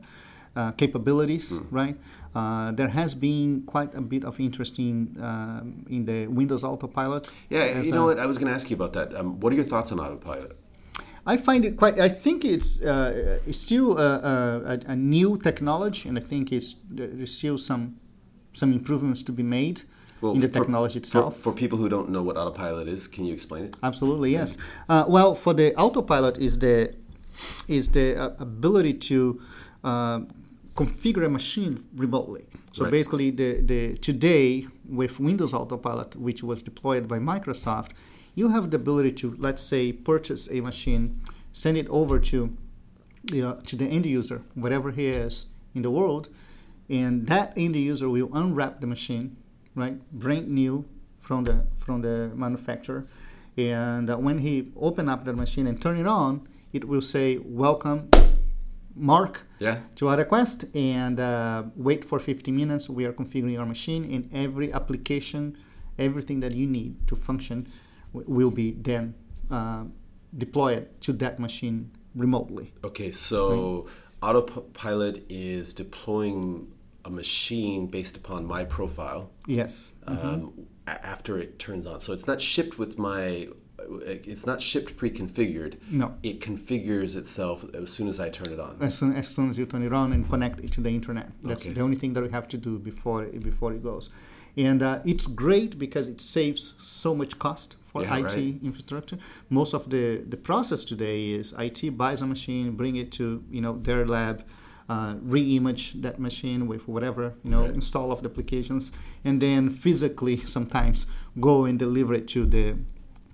uh, 0.56 0.72
capabilities, 0.74 1.50
Hmm. 1.50 1.76
right? 1.76 1.98
Uh, 2.36 2.72
there 2.72 2.90
has 2.90 3.14
been 3.16 3.64
quite 3.66 3.94
a 3.96 4.02
bit 4.02 4.24
of 4.24 4.40
interest 4.40 4.80
in 4.80 5.18
um, 5.22 5.86
in 5.90 6.06
the 6.06 6.28
Windows 6.28 6.64
Autopilot. 6.64 7.30
Yeah, 7.50 7.82
you 7.82 7.92
know 7.92 8.04
a- 8.04 8.08
what? 8.08 8.20
I 8.20 8.26
was 8.26 8.38
going 8.38 8.48
to 8.50 8.56
ask 8.56 8.70
you 8.70 8.76
about 8.76 8.94
that. 8.94 9.14
Um, 9.18 9.40
what 9.40 9.52
are 9.54 9.56
your 9.56 9.66
thoughts 9.66 9.92
on 9.92 10.00
autopilot? 10.00 10.52
I 11.26 11.38
find 11.38 11.64
it 11.66 11.78
quite. 11.78 12.00
I 12.00 12.10
think 12.10 12.44
it's, 12.44 12.82
uh, 12.82 13.40
it's 13.46 13.60
still 13.60 13.98
a, 13.98 14.12
a, 14.66 14.80
a 14.88 14.96
new 14.96 15.38
technology, 15.38 16.10
and 16.10 16.18
I 16.18 16.22
think 16.22 16.52
it's 16.52 16.76
there's 16.90 17.34
still 17.38 17.58
some 17.58 17.96
some 18.54 18.74
improvements 18.74 19.24
to 19.24 19.32
be 19.32 19.44
made 19.44 19.82
in 20.22 20.40
the 20.40 20.48
technology 20.48 20.94
for- 21.00 21.04
itself. 21.04 21.38
For, 21.38 21.52
people 21.54 21.78
who 21.78 21.90
don't 21.90 22.10
know 22.10 22.22
what 22.22 22.38
autopilot 22.38 22.88
is, 22.88 23.08
can 23.08 23.26
you 23.26 23.34
explain 23.34 23.66
it? 23.66 23.78
Absolutely, 23.84 24.32
yes. 24.32 24.58
Uh, 24.88 25.06
well, 25.08 25.36
for 25.36 25.54
the 25.54 25.76
autopilot 25.76 26.38
is 26.38 26.60
the 26.60 26.94
is 27.68 27.90
the 27.90 28.16
uh, 28.16 28.30
ability 28.40 28.94
to 28.94 29.42
uh, 29.84 30.20
configure 30.76 31.26
a 31.26 31.30
machine 31.30 31.84
remotely. 31.96 32.46
So 32.74 32.84
Right. 32.84 32.92
basically, 32.92 33.32
the, 33.32 33.62
the 33.62 33.98
today 33.98 34.68
with 34.88 35.20
Windows 35.20 35.54
Autopilot, 35.54 36.16
which 36.16 36.44
was 36.44 36.62
deployed 36.62 37.08
by 37.08 37.20
Microsoft, 37.20 37.92
you 38.36 38.50
have 38.50 38.70
the 38.72 38.78
ability 38.78 39.12
to 39.14 39.36
let's 39.40 39.62
say 39.62 39.92
purchase 39.92 40.48
a 40.52 40.62
machine, 40.62 41.20
send 41.52 41.78
it 41.78 41.88
over 41.90 42.20
to 42.20 42.56
you 43.32 43.42
know, 43.42 43.54
to 43.66 43.76
the 43.76 43.86
end 43.86 44.06
user, 44.06 44.42
whatever 44.56 44.92
he 44.92 45.08
is 45.08 45.46
in 45.76 45.82
the 45.84 45.92
world, 45.92 46.28
and 46.90 47.28
that 47.28 47.54
end 47.56 47.76
user 47.76 48.10
will 48.10 48.30
unwrap 48.34 48.82
the 48.82 48.88
machine, 48.88 49.38
right, 49.76 49.98
brand 50.12 50.48
new 50.50 50.86
from 51.18 51.44
the 51.44 51.66
from 51.78 52.02
the 52.02 52.32
manufacturer, 52.36 53.06
and 53.58 54.10
uh, 54.10 54.18
when 54.18 54.40
he 54.40 54.72
open 54.76 55.08
up 55.10 55.26
the 55.26 55.34
machine 55.34 55.68
and 55.68 55.82
turn 55.82 55.98
it 55.98 56.08
on, 56.08 56.48
it 56.74 56.86
will 56.88 57.02
say 57.02 57.38
welcome, 57.38 58.10
Mark, 58.96 59.46
Yeah. 59.60 59.80
to 59.96 60.08
our 60.10 60.18
request, 60.18 60.66
and 60.76 61.20
uh, 61.20 61.64
wait 61.76 62.04
for 62.04 62.20
50 62.20 62.52
minutes. 62.52 62.90
We 62.90 63.06
are 63.06 63.14
configuring 63.14 63.54
your 63.54 63.66
machine, 63.66 64.04
and 64.14 64.30
every 64.34 64.72
application, 64.74 65.58
everything 65.98 66.40
that 66.42 66.52
you 66.54 66.68
need 66.68 66.96
to 67.08 67.16
function, 67.16 67.68
w- 68.14 68.30
will 68.30 68.52
be 68.52 68.72
then 68.72 69.14
uh, 69.50 69.84
deployed 70.38 70.88
to 71.02 71.14
that 71.14 71.40
machine 71.40 71.92
remotely. 72.16 72.74
Okay, 72.84 73.12
so 73.12 73.88
autopilot 74.22 75.24
is 75.30 75.74
deploying 75.74 76.68
a 77.06 77.10
machine 77.10 77.88
based 77.88 78.16
upon 78.16 78.46
my 78.46 78.64
profile 78.64 79.32
Yes. 79.48 79.94
um, 80.08 80.54
a- 80.88 81.06
after 81.06 81.38
it 81.38 81.58
turns 81.60 81.86
on. 81.86 82.00
So 82.00 82.14
it's 82.14 82.28
not 82.28 82.42
shipped 82.42 82.78
with 82.78 82.98
my. 82.98 83.48
It's 84.04 84.46
not 84.46 84.62
shipped 84.62 84.96
pre-configured. 84.96 85.74
No. 85.90 86.14
It 86.22 86.40
configures 86.40 87.16
itself 87.16 87.66
as 87.74 87.92
soon 87.92 88.08
as 88.08 88.20
I 88.20 88.30
turn 88.30 88.54
it 88.54 88.60
on. 88.60 88.78
As 88.80 88.96
soon, 88.98 89.14
as 89.16 89.28
soon 89.28 89.50
as 89.50 89.58
you 89.58 89.66
turn 89.66 89.82
it 89.84 89.92
on 89.92 90.14
and 90.14 90.30
connect 90.30 90.60
it 90.60 90.72
to 90.74 90.82
the 90.82 90.90
internet, 90.90 91.32
that's 91.44 91.64
Okay. 91.64 91.74
the 91.74 91.82
only 91.82 91.98
thing 91.98 92.14
that 92.14 92.22
we 92.22 92.30
have 92.30 92.48
to 92.50 92.58
do 92.58 92.78
before 92.78 93.24
before 93.26 93.74
it 93.74 93.84
goes. 93.84 94.10
And 94.56 94.84
uh, 94.84 95.00
it's 95.06 95.28
great 95.28 95.80
because 95.80 96.08
it 96.08 96.22
saves 96.22 96.74
so 96.78 97.16
much 97.16 97.40
cost 97.40 97.78
for 97.86 98.04
Yeah, 98.04 98.18
IT 98.18 98.24
right. 98.36 98.60
infrastructure. 98.64 99.18
Most 99.50 99.74
of 99.74 99.90
the, 99.90 100.18
the 100.28 100.38
process 100.38 100.84
today 100.86 101.30
is 101.32 101.54
IT 101.58 101.98
buys 101.98 102.22
a 102.22 102.28
machine, 102.28 102.72
bring 102.82 102.98
it 102.98 103.12
to 103.14 103.44
you 103.50 103.62
know 103.62 103.74
their 103.82 104.06
lab, 104.06 104.44
uh, 104.92 105.14
re-image 105.36 105.84
that 106.06 106.16
machine 106.28 106.62
with 106.72 106.84
whatever 106.94 107.26
you 107.44 107.52
know 107.54 107.64
Right. 107.66 107.76
install 107.80 108.10
of 108.12 108.20
the 108.24 108.30
applications, 108.32 108.84
and 109.28 109.36
then 109.42 109.70
physically 109.84 110.38
sometimes 110.56 110.98
go 111.40 111.56
and 111.68 111.76
deliver 111.86 112.14
it 112.20 112.26
to 112.36 112.42
the 112.56 112.66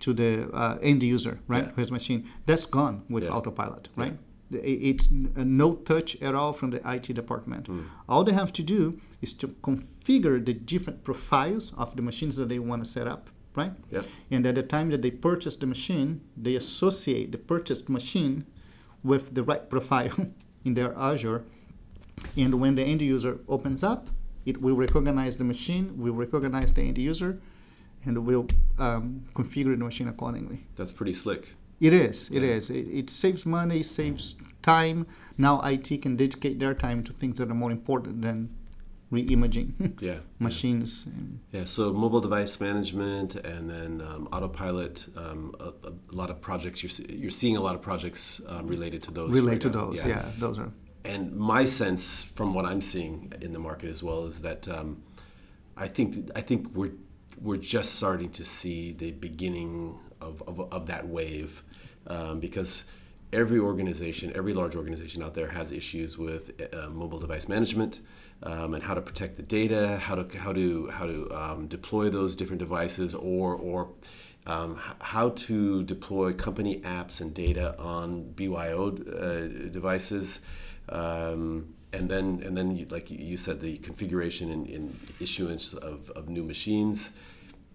to 0.06 0.14
the 0.14 0.32
uh, 0.62 0.78
end 0.92 1.02
user, 1.16 1.36
right? 1.54 1.68
Yeah. 1.68 1.82
His 1.82 1.92
machine. 1.92 2.22
That's 2.48 2.68
gone 2.80 2.96
with 3.14 3.24
Yeah. 3.24 3.36
autopilot, 3.38 3.90
right? 4.04 4.16
I- 4.54 4.90
It's 4.92 5.06
uh, 5.12 5.44
no 5.64 5.68
touch 5.92 6.10
at 6.28 6.34
all 6.40 6.54
from 6.60 6.70
the 6.72 6.80
IT 6.96 7.08
department. 7.22 7.64
Hmm. 7.68 7.80
All 8.12 8.24
they 8.28 8.34
have 8.42 8.52
to 8.60 8.64
do 8.76 8.82
is 9.26 9.34
to 9.42 9.48
configure 9.70 10.38
the 10.50 10.54
different 10.74 11.00
profiles 11.04 11.66
of 11.84 11.88
the 11.98 12.02
machines 12.10 12.36
that 12.36 12.48
they 12.50 12.60
want 12.60 12.80
to 12.86 12.90
set 12.98 13.08
up, 13.16 13.24
right? 13.60 13.74
Yep. 13.92 14.06
And 14.34 14.46
at 14.46 14.56
the 14.56 14.64
time 14.76 14.88
that 14.92 15.02
they 15.02 15.12
purchase 15.30 15.58
the 15.58 15.68
machine, 15.68 16.10
they 16.44 16.56
associate 16.56 17.28
the 17.32 17.38
purchased 17.54 17.90
machine 17.90 18.36
with 19.04 19.24
the 19.36 19.44
right 19.52 19.66
profile 19.70 20.16
in 20.68 20.74
their 20.76 20.94
Azure. 20.98 21.44
And 22.36 22.60
when 22.60 22.76
the 22.76 22.84
end 22.84 23.02
user 23.02 23.40
opens 23.48 23.84
up, 23.84 24.10
it 24.46 24.62
will 24.62 24.76
recognize 24.76 25.38
the 25.38 25.44
machine, 25.44 25.98
will 25.98 26.14
recognize 26.14 26.72
the 26.74 26.82
end 26.82 26.98
user, 26.98 27.40
and 28.06 28.26
will 28.26 28.48
um, 28.78 29.26
configure 29.34 29.78
the 29.78 29.84
machine 29.84 30.08
accordingly. 30.08 30.66
That's 30.76 30.92
pretty 30.92 31.14
slick. 31.14 31.56
It 31.80 31.94
is. 31.94 32.30
It 32.32 32.44
is. 32.44 32.70
It, 32.70 32.88
it 32.88 33.10
saves 33.10 33.46
money, 33.46 33.84
saves 33.84 34.36
time. 34.62 35.06
Now 35.38 35.62
IT 35.62 36.02
can 36.02 36.16
dedicate 36.16 36.60
their 36.60 36.74
time 36.74 37.04
to 37.04 37.14
things 37.14 37.38
that 37.38 37.50
are 37.50 37.56
more 37.56 37.72
important 37.72 38.22
than 38.22 38.50
re-imaging 39.10 39.98
Yeah. 40.02 40.20
machines. 40.40 41.06
And 41.06 41.40
Yeah, 41.52 41.64
so 41.66 41.94
mobile 41.94 42.22
device 42.22 42.60
management 42.60 43.36
and 43.36 43.70
then 43.70 44.02
um, 44.02 44.28
autopilot. 44.32 45.06
Um, 45.16 45.56
a, 45.60 45.70
a 45.88 45.94
lot 46.12 46.30
of 46.30 46.42
projects 46.42 46.84
you're 46.84 47.08
you're 47.18 47.32
seeing 47.32 47.56
a 47.58 47.62
lot 47.62 47.76
of 47.76 47.82
projects 47.82 48.42
um, 48.48 48.68
related 48.68 49.04
to 49.04 49.12
those. 49.12 49.32
relate 49.32 49.52
right 49.54 49.62
to 49.62 49.70
now. 49.70 49.86
those. 49.86 50.06
Yeah. 50.06 50.26
those 50.38 50.60
are. 50.60 50.72
And 51.06 51.34
my 51.36 51.64
sense 51.66 52.24
from 52.24 52.54
what 52.54 52.66
I'm 52.66 52.82
seeing 52.82 53.32
in 53.42 53.54
the 53.54 53.60
market 53.60 53.90
as 53.90 54.04
well 54.04 54.26
is 54.26 54.42
that 54.42 54.68
um, 54.68 55.02
I 55.78 55.88
think 55.88 56.30
I 56.36 56.42
think 56.42 56.76
we're 56.76 56.92
we're 57.42 57.58
just 57.58 57.96
starting 57.96 58.32
to 58.32 58.44
see 58.44 58.94
the 58.94 59.12
beginning 59.12 59.98
of, 60.20 60.42
of, 60.48 60.60
of 60.74 60.88
that 60.88 61.08
wave 61.08 61.64
um, 62.08 62.40
because 62.40 62.84
every 63.32 63.60
organization, 63.60 64.32
every 64.36 64.54
large 64.54 64.76
organization 64.76 65.22
out 65.22 65.36
there 65.36 65.48
has 65.48 65.72
issues 65.72 66.18
with 66.18 66.52
uh, 66.74 66.90
mobile 66.90 67.20
device 67.20 67.48
management 67.48 68.00
um, 68.44 68.74
and 68.74 68.84
how 68.84 68.94
to 68.94 69.02
protect 69.02 69.38
the 69.38 69.44
data, 69.44 69.98
how 69.98 70.16
to 70.16 70.38
how 70.38 70.54
to 70.54 70.88
how 70.88 71.06
to 71.06 71.30
um, 71.34 71.68
deploy 71.68 72.10
those 72.10 72.36
different 72.36 72.60
devices, 72.60 73.14
or 73.16 73.56
or 73.56 73.90
um, 74.46 74.80
how 75.02 75.30
to 75.30 75.84
deploy 75.84 76.34
company 76.34 76.80
apps 76.82 77.22
and 77.22 77.34
data 77.34 77.78
on 77.78 78.32
BYO 78.32 78.90
uh, 78.90 79.70
devices. 79.72 80.42
Um, 80.90 81.74
and 81.94 82.10
then, 82.10 82.42
and 82.46 82.56
then, 82.56 82.76
you, 82.76 82.86
like 82.90 83.10
you- 83.10 83.38
said, 83.38 83.62
the 83.62 83.78
configuration 83.78 84.52
and, 84.52 84.68
and 84.68 84.96
issuance 85.22 85.74
of, 85.74 86.10
of 86.12 86.28
new 86.30 86.44
machines. 86.44 87.12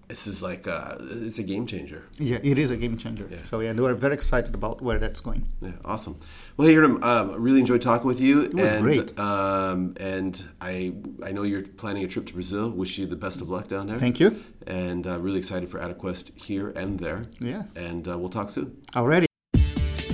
This 0.08 0.26
is 0.26 0.42
like 0.42 0.68
uh, 0.68 0.96
it's 1.00 1.38
a 1.38 1.42
game 1.42 1.66
changer. 1.66 2.04
Yeah, 2.18 2.38
it 2.42 2.58
is 2.58 2.70
a 2.70 2.76
game 2.76 2.96
changer. 2.98 3.26
Yeah. 3.30 3.42
So 3.44 3.60
yeah, 3.60 3.72
we're 3.72 3.94
very 3.94 4.14
excited 4.14 4.54
about 4.54 4.82
where 4.82 4.98
that's 4.98 5.20
going. 5.20 5.46
Yeah, 5.60 5.72
awesome. 5.84 6.18
Well, 6.56 6.68
hey, 6.68 6.74
Hiram, 6.74 7.02
um, 7.02 7.42
really 7.42 7.60
enjoyed 7.60 7.80
talking 7.80 8.06
with 8.06 8.20
you. 8.20 8.42
It 8.42 8.54
was 8.54 8.70
and, 8.70 8.82
great. 8.82 9.18
Um, 9.18 9.94
and 9.98 10.44
I 10.60 10.92
I 11.22 11.32
know 11.32 11.44
you're 11.44 11.62
planning 11.62 12.04
a 12.04 12.08
trip 12.08 12.26
to 12.26 12.34
Brazil. 12.34 12.68
Wish 12.70 12.98
you 12.98 13.06
the 13.06 13.16
best 13.16 13.40
of 13.40 13.48
luck 13.48 13.68
down 13.68 13.86
there. 13.86 13.98
Thank 13.98 14.20
you. 14.20 14.42
And 14.66 15.06
uh, 15.06 15.18
really 15.18 15.38
excited 15.38 15.70
for 15.70 15.78
AdaQuest 15.78 16.38
here 16.38 16.70
and 16.70 16.98
there. 17.00 17.22
Yeah. 17.40 17.64
And 17.74 18.06
uh, 18.06 18.18
we'll 18.18 18.28
talk 18.28 18.50
soon. 18.50 18.76
Already. 18.94 19.31